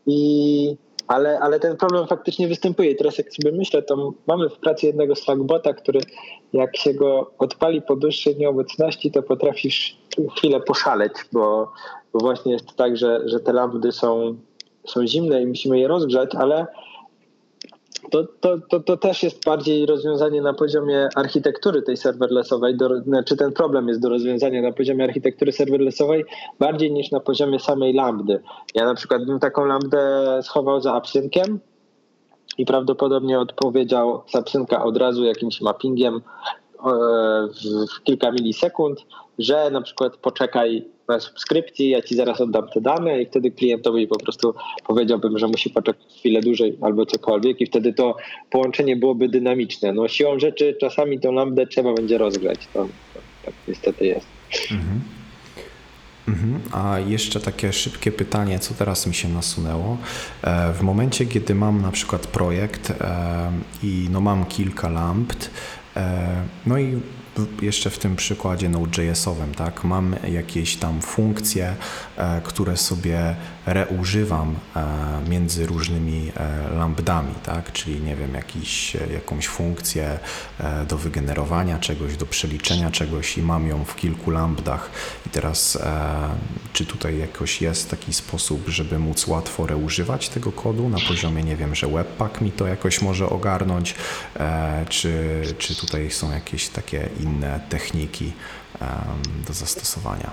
[0.06, 0.76] i
[1.06, 2.94] ale, ale ten problem faktycznie występuje.
[2.94, 6.00] Teraz jak sobie myślę, to mamy w pracy jednego Slackbota, który
[6.52, 9.96] jak się go odpali po dłuższej nieobecności, to potrafisz
[10.36, 11.72] chwilę poszaleć, bo,
[12.12, 14.36] bo właśnie jest tak, że, że te lambdy są,
[14.86, 16.66] są zimne i musimy je rozgrzać, ale
[18.12, 23.36] to, to, to, to też jest bardziej rozwiązanie na poziomie architektury tej serverlessowej, do, znaczy
[23.36, 26.24] ten problem jest do rozwiązania na poziomie architektury serverlessowej
[26.58, 28.40] bardziej niż na poziomie samej lambdy.
[28.74, 31.60] Ja na przykład bym taką lambdę schował za absynkiem
[32.58, 36.20] i prawdopodobnie odpowiedział z absynka od razu jakimś mappingiem
[36.84, 39.00] w, w kilka milisekund,
[39.38, 44.06] że na przykład poczekaj na subskrypcji, ja ci zaraz oddam te dane i wtedy klientowi
[44.06, 44.54] po prostu
[44.86, 48.16] powiedziałbym, że musi poczekać chwilę dłużej albo cokolwiek i wtedy to
[48.50, 49.92] połączenie byłoby dynamiczne.
[49.92, 52.58] No siłą rzeczy czasami tą lambdę trzeba będzie rozgrzać.
[52.72, 54.26] To, to tak niestety jest.
[54.70, 55.00] Mhm.
[56.28, 56.60] Mhm.
[56.72, 59.96] A jeszcze takie szybkie pytanie, co teraz mi się nasunęło.
[60.42, 65.32] E, w momencie, kiedy mam na przykład projekt e, i no mam kilka lamp,
[65.96, 67.00] e, no i
[67.62, 71.74] jeszcze w tym przykładzie Node.jsowym, tak, mam jakieś tam funkcje,
[72.16, 79.46] e, które sobie reużywam e, między różnymi e, lambdami, tak, czyli nie wiem, jakiś, jakąś
[79.46, 80.18] funkcję
[80.88, 84.90] do wygenerowania czegoś, do przeliczenia czegoś i mam ją w kilku lambdach.
[85.26, 85.78] I teraz
[86.72, 90.88] czy tutaj jakoś jest taki sposób, żeby móc łatwo reużywać tego kodu?
[90.88, 93.94] Na poziomie, nie wiem, że Webpack mi to jakoś może ogarnąć,
[94.88, 98.32] czy, czy tutaj są jakieś takie inne techniki
[99.48, 100.30] do zastosowania?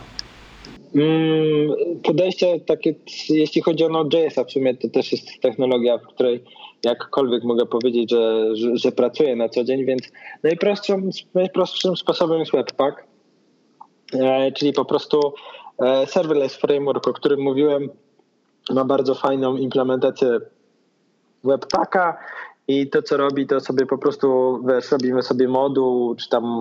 [0.96, 1.70] Mm,
[2.04, 2.96] podejście takie,
[3.30, 6.44] jeśli chodzi o Node.js, w sumie to też jest technologia, w której
[6.84, 10.12] jakkolwiek mogę powiedzieć, że, że, że pracuję na co dzień, więc
[10.44, 13.04] najprostszym, najprostszym sposobem jest Webpack,
[14.14, 15.34] e, czyli po prostu
[15.80, 17.90] e, serverless framework, o którym mówiłem,
[18.70, 20.40] ma bardzo fajną implementację
[21.44, 22.18] Webpacka
[22.70, 26.60] i to, co robi, to sobie po prostu wiesz, robimy sobie moduł, czy tam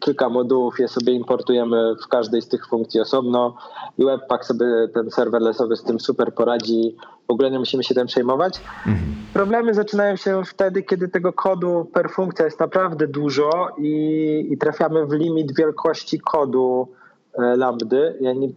[0.00, 3.56] kilka modułów, je sobie importujemy w każdej z tych funkcji osobno
[3.98, 6.96] i Webpack sobie ten serverlessowy z tym super poradzi.
[7.28, 8.60] W ogóle nie musimy się tym przejmować.
[8.86, 9.16] Mhm.
[9.32, 15.06] Problemy zaczynają się wtedy, kiedy tego kodu per funkcja jest naprawdę dużo i, i trafiamy
[15.06, 16.88] w limit wielkości kodu
[17.38, 18.16] e, lambdy.
[18.20, 18.48] Ja nie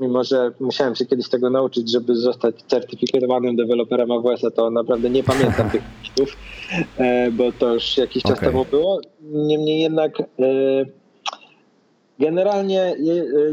[0.00, 5.22] mimo że musiałem się kiedyś tego nauczyć, żeby zostać certyfikowanym deweloperem AWS-a, to naprawdę nie
[5.22, 6.36] pamiętam tych liczbów,
[6.98, 8.48] e, bo to już jakiś czas okay.
[8.48, 9.00] temu było.
[9.22, 10.24] Niemniej jednak e,
[12.20, 12.96] Generalnie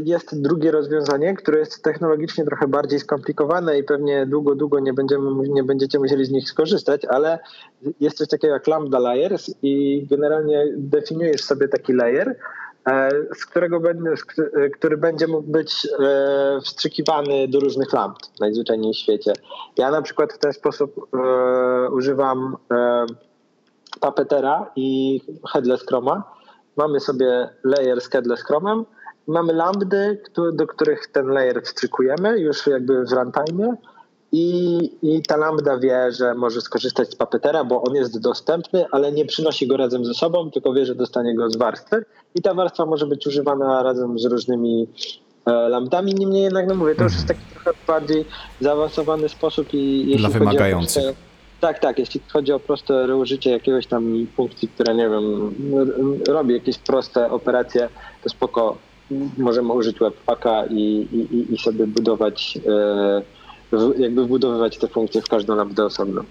[0.04, 5.48] jest drugie rozwiązanie, które jest technologicznie trochę bardziej skomplikowane i pewnie długo, długo nie, będziemy,
[5.48, 7.38] nie będziecie musieli z nich skorzystać, ale
[8.00, 12.36] jest coś takiego jak Lambda Layers i generalnie definiujesz sobie taki layer,
[13.34, 14.10] z którego będzie,
[14.74, 19.32] który będzie mógł być e, wstrzykiwany do różnych lamp najzwyczajniej w świecie.
[19.76, 22.56] Ja na przykład w ten sposób e, używam
[24.00, 25.20] Puppetera i
[25.52, 26.22] Headless Chroma.
[26.76, 28.84] Mamy sobie layer z Headless Chromem,
[29.26, 30.22] mamy lambdy,
[30.52, 33.76] do których ten layer wstrzykujemy już jakby w runtime
[34.32, 39.12] i, i ta lambda wie, że może skorzystać z Puppetera, bo on jest dostępny, ale
[39.12, 42.04] nie przynosi go razem ze sobą, tylko wie, że dostanie go z warstwy
[42.34, 44.86] i ta warstwa może być używana razem z różnymi
[45.46, 46.14] e, lambdami.
[46.14, 48.24] Niemniej jednak, no mówię, to już jest taki trochę bardziej
[48.60, 51.04] zaawansowany sposób i jeśli Dla wymagających.
[51.04, 51.28] O
[51.60, 51.98] tak, tak.
[51.98, 55.54] Jeśli chodzi o proste użycie jakiegoś tam funkcji, które nie wiem,
[56.28, 57.88] robi jakieś proste operacje,
[58.24, 58.76] to spoko.
[59.38, 63.22] Możemy użyć webpacka i, i, i sobie budować, e,
[63.98, 66.24] jakby wbudowywać te funkcje w każdą lambdę osobno.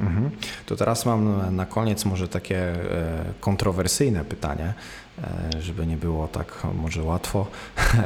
[0.00, 0.30] Mhm.
[0.66, 4.74] To teraz mam na koniec może takie e, kontrowersyjne pytanie,
[5.18, 7.46] e, żeby nie było tak może łatwo.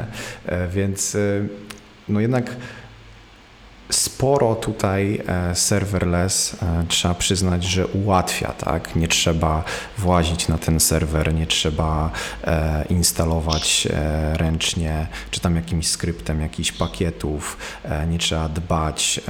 [0.75, 1.17] Więc
[2.09, 2.57] no jednak
[3.93, 8.97] sporo tutaj e, serverless e, trzeba przyznać, że ułatwia, tak?
[8.97, 9.64] Nie trzeba
[9.99, 12.11] włazić na ten serwer, nie trzeba
[12.45, 13.88] e, instalować
[14.32, 17.57] ręcznie, czy tam jakimś skryptem jakichś pakietów,
[18.09, 19.20] nie trzeba dbać,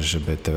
[0.00, 0.52] żeby, te,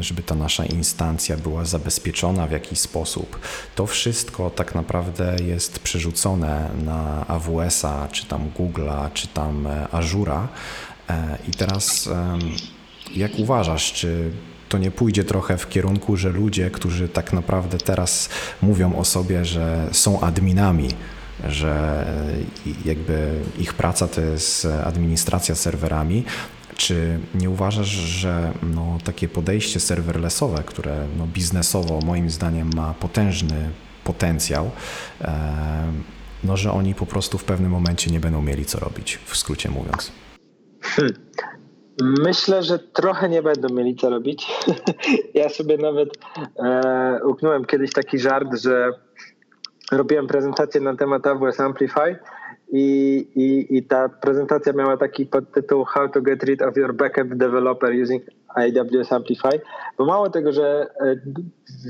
[0.00, 3.40] żeby ta nasza instancja była zabezpieczona w jakiś sposób.
[3.74, 10.48] To wszystko tak naprawdę jest przerzucone na AWS-a, czy tam Google'a, czy tam Azura.
[11.48, 12.08] I teraz
[13.16, 14.30] jak uważasz, czy
[14.68, 18.28] to nie pójdzie trochę w kierunku, że ludzie, którzy tak naprawdę teraz
[18.62, 20.88] mówią o sobie, że są adminami,
[21.48, 22.04] że
[22.84, 26.24] jakby ich praca to jest administracja serwerami,
[26.76, 33.70] czy nie uważasz, że no, takie podejście serverlessowe, które no, biznesowo moim zdaniem ma potężny
[34.04, 34.70] potencjał,
[35.20, 35.92] e,
[36.44, 39.70] no, że oni po prostu w pewnym momencie nie będą mieli co robić, w skrócie
[39.70, 40.12] mówiąc?
[40.80, 41.14] Hmm.
[42.02, 44.46] Myślę, że trochę nie będą mieli co robić.
[45.34, 46.08] ja sobie nawet
[46.58, 48.92] e, uknąłem kiedyś taki żart, że
[49.92, 52.16] robiłem prezentację na temat AWS Amplify
[52.72, 57.34] i, i, i ta prezentacja miała taki podtytuł How to get rid of your backup
[57.34, 58.22] developer using
[58.54, 59.60] AWS Amplify,
[59.98, 61.16] bo mało tego, że e,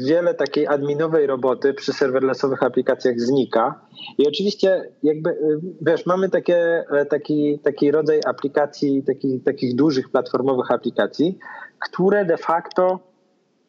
[0.07, 3.81] wiele takiej adminowej roboty przy serverlessowych aplikacjach znika.
[4.19, 5.35] I oczywiście jakby, e,
[5.81, 11.39] wiesz, mamy takie, e, taki, taki rodzaj aplikacji, taki, takich dużych platformowych aplikacji,
[11.79, 13.01] które de facto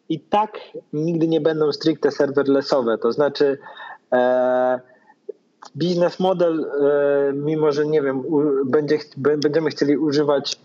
[0.09, 0.57] i tak
[0.93, 3.57] nigdy nie będą stricte serverlessowe, to znaczy
[5.76, 8.24] biznes model, e, mimo że nie wiem,
[8.66, 10.59] będzie, będziemy chcieli używać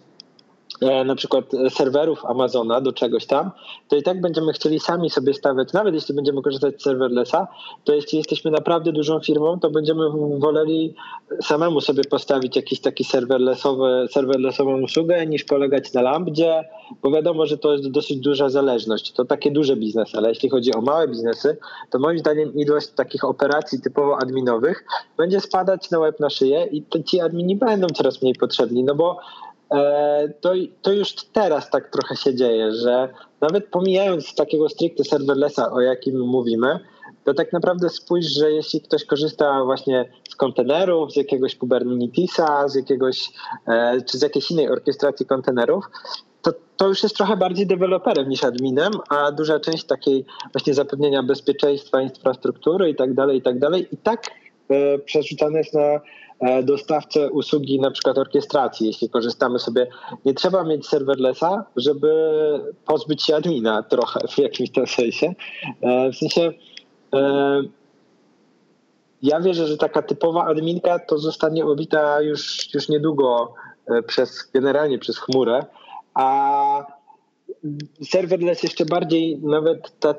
[0.81, 3.51] na przykład serwerów Amazona do czegoś tam,
[3.89, 7.49] to i tak będziemy chcieli sami sobie stawiać, nawet jeśli będziemy korzystać z serverlessa,
[7.85, 10.95] to jeśli jesteśmy naprawdę dużą firmą, to będziemy woleli
[11.43, 16.65] samemu sobie postawić jakiś taki serverlessowy, serverlessową usługę, niż polegać na Lambdzie,
[17.03, 19.13] bo wiadomo, że to jest dosyć duża zależność.
[19.13, 21.57] To takie duże biznesy, ale jeśli chodzi o małe biznesy,
[21.91, 24.85] to moim zdaniem ilość takich operacji typowo adminowych
[25.17, 29.19] będzie spadać na łeb na szyję i ci admini będą coraz mniej potrzebni, no bo
[29.46, 29.46] E,
[30.41, 30.53] to,
[30.83, 33.09] to już teraz tak trochę się dzieje, że
[33.41, 36.79] nawet pomijając takiego stricte serverlessa, o jakim mówimy,
[37.25, 42.75] to tak naprawdę spójrz, że jeśli ktoś korzysta właśnie z kontenerów, z jakiegoś Kubernetesa, z
[42.75, 43.33] jakiegoś,
[43.69, 45.85] e, czy z jakiejś innej orkiestracji kontenerów,
[46.43, 51.23] to, to już jest trochę bardziej deweloperem niż adminem, a duża część takiej właśnie zapewnienia
[51.23, 54.31] bezpieczeństwa, infrastruktury i tak dalej, i tak dalej, i tak
[54.71, 56.01] e, przerzucane jest na E,
[56.63, 59.87] dostawcę usługi na przykład orkiestracji, jeśli korzystamy sobie,
[60.25, 62.11] nie trzeba mieć serverlessa, żeby
[62.87, 65.35] pozbyć się admina trochę w jakimś tam sensie.
[65.81, 66.53] E, w sensie
[67.15, 67.63] e,
[69.23, 73.55] ja wierzę, że taka typowa adminka to zostanie obita już, już niedługo
[74.07, 75.67] przez, generalnie przez chmurę,
[76.15, 76.87] a
[78.11, 80.15] serverless jeszcze bardziej nawet ta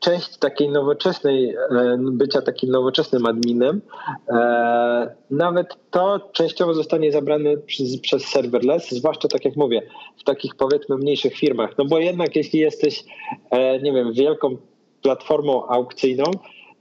[0.00, 3.80] część takiej nowoczesnej, e, bycia takim nowoczesnym adminem,
[4.28, 9.82] e, nawet to częściowo zostanie zabrane przez, przez serverless, zwłaszcza tak jak mówię,
[10.18, 11.78] w takich powiedzmy mniejszych firmach.
[11.78, 13.04] No bo jednak jeśli jesteś,
[13.50, 14.56] e, nie wiem, wielką
[15.02, 16.24] platformą aukcyjną,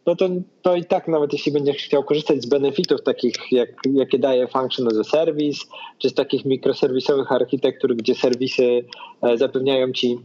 [0.06, 0.30] no to,
[0.62, 4.88] to i tak nawet jeśli będziesz chciał korzystać z benefitów takich, jak, jakie daje Function
[4.88, 5.66] as a Service,
[5.98, 8.86] czy z takich mikroserwisowych architektur, gdzie serwisy
[9.36, 10.18] zapewniają ci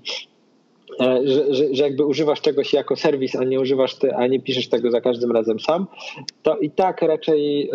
[1.00, 4.68] że, że, że, jakby używasz czegoś jako serwis, a nie używasz, ty, a nie piszesz
[4.68, 5.86] tego za każdym razem sam,
[6.42, 7.70] to i tak raczej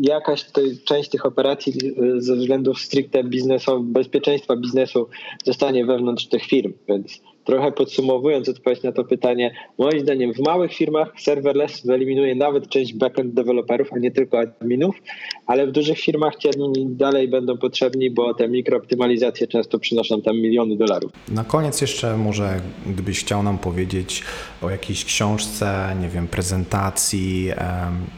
[0.00, 5.08] jakaś tej, część tych operacji e, ze względów stricte biznesowych, bezpieczeństwa biznesu
[5.44, 10.72] zostanie wewnątrz tych firm, więc trochę podsumowując odpowiedź na to pytanie, moim zdaniem w małych
[10.74, 15.02] firmach serverless wyeliminuje nawet część backend deweloperów, a nie tylko adminów,
[15.46, 20.36] ale w dużych firmach ci admini dalej będą potrzebni, bo te mikrooptymalizacje często przynoszą tam
[20.36, 21.12] miliony dolarów.
[21.28, 24.22] Na koniec jeszcze może gdybyś chciał nam powiedzieć
[24.62, 27.50] o jakiejś książce, nie wiem, prezentacji,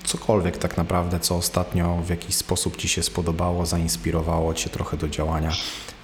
[0.04, 5.08] cokolwiek tak naprawdę, co ostatnio w jakiś sposób Ci się spodobało, zainspirowało Cię trochę do
[5.08, 5.50] działania,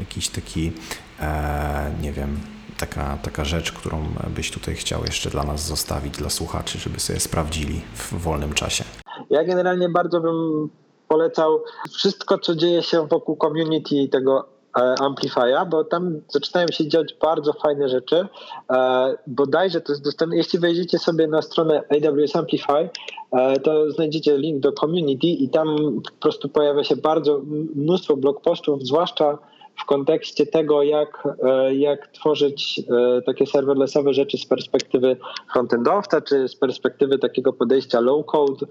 [0.00, 0.72] jakiś taki,
[1.20, 2.40] e, nie wiem,
[2.78, 4.04] taka, taka rzecz, którą
[4.36, 8.84] byś tutaj chciał jeszcze dla nas zostawić, dla słuchaczy, żeby sobie sprawdzili w wolnym czasie?
[9.30, 10.68] Ja generalnie bardzo bym
[11.08, 14.48] polecał wszystko, co dzieje się wokół community tego
[14.78, 18.26] e, Amplify'a, bo tam zaczynają się dziać bardzo fajne rzeczy.
[18.70, 20.36] E, bodajże to jest dostępne.
[20.36, 22.90] Jeśli wejdziecie sobie na stronę AWS Amplify,
[23.32, 27.42] e, to znajdziecie link do community i tam po prostu pojawia się bardzo
[27.74, 29.38] mnóstwo blog postów, zwłaszcza
[29.78, 32.80] w kontekście tego, jak, e, jak tworzyć
[33.18, 35.16] e, takie serverlessowe rzeczy z perspektywy
[35.52, 38.66] frontendowca, czy z perspektywy takiego podejścia low-code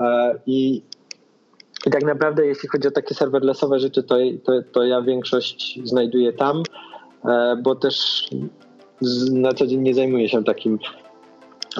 [0.00, 0.82] e, i
[1.86, 6.32] i tak naprawdę, jeśli chodzi o takie serverlessowe rzeczy, to, to, to ja większość znajduję
[6.32, 6.62] tam,
[7.62, 8.28] bo też
[9.32, 10.78] na co dzień nie zajmuję się takim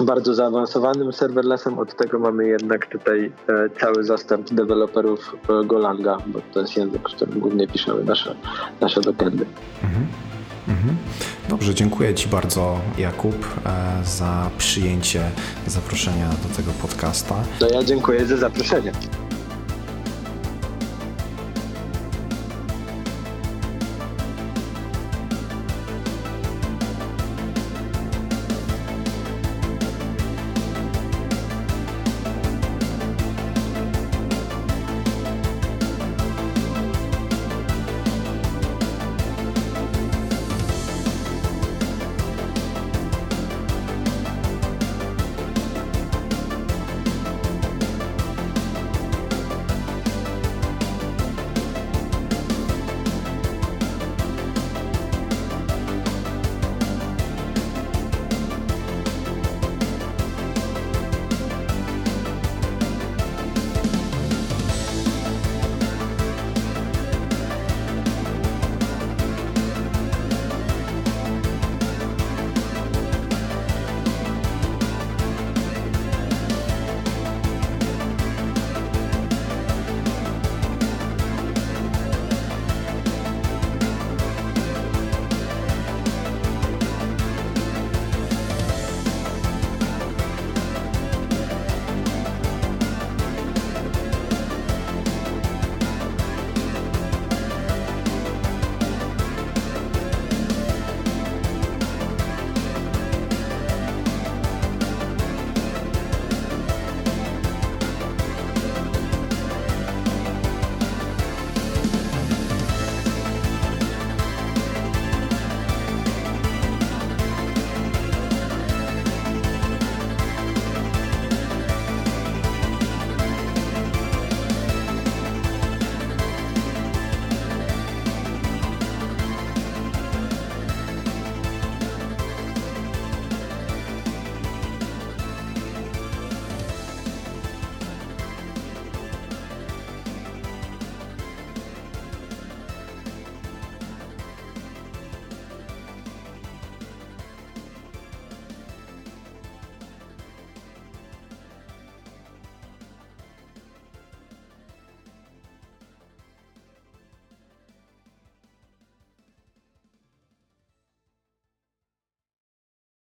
[0.01, 1.79] bardzo zaawansowanym serverlessem.
[1.79, 7.09] Od tego mamy jednak tutaj e, cały zastęp deweloperów e, Golanga, bo to jest język,
[7.09, 8.35] w którym głównie piszemy nasze,
[8.81, 9.45] nasze backendy.
[9.83, 10.07] Mhm.
[10.67, 10.97] Mhm.
[11.49, 13.35] Dobrze, dziękuję Ci bardzo, Jakub,
[13.65, 15.31] e, za przyjęcie
[15.67, 17.35] zaproszenia do tego podcasta.
[17.59, 18.91] To ja dziękuję za zaproszenie.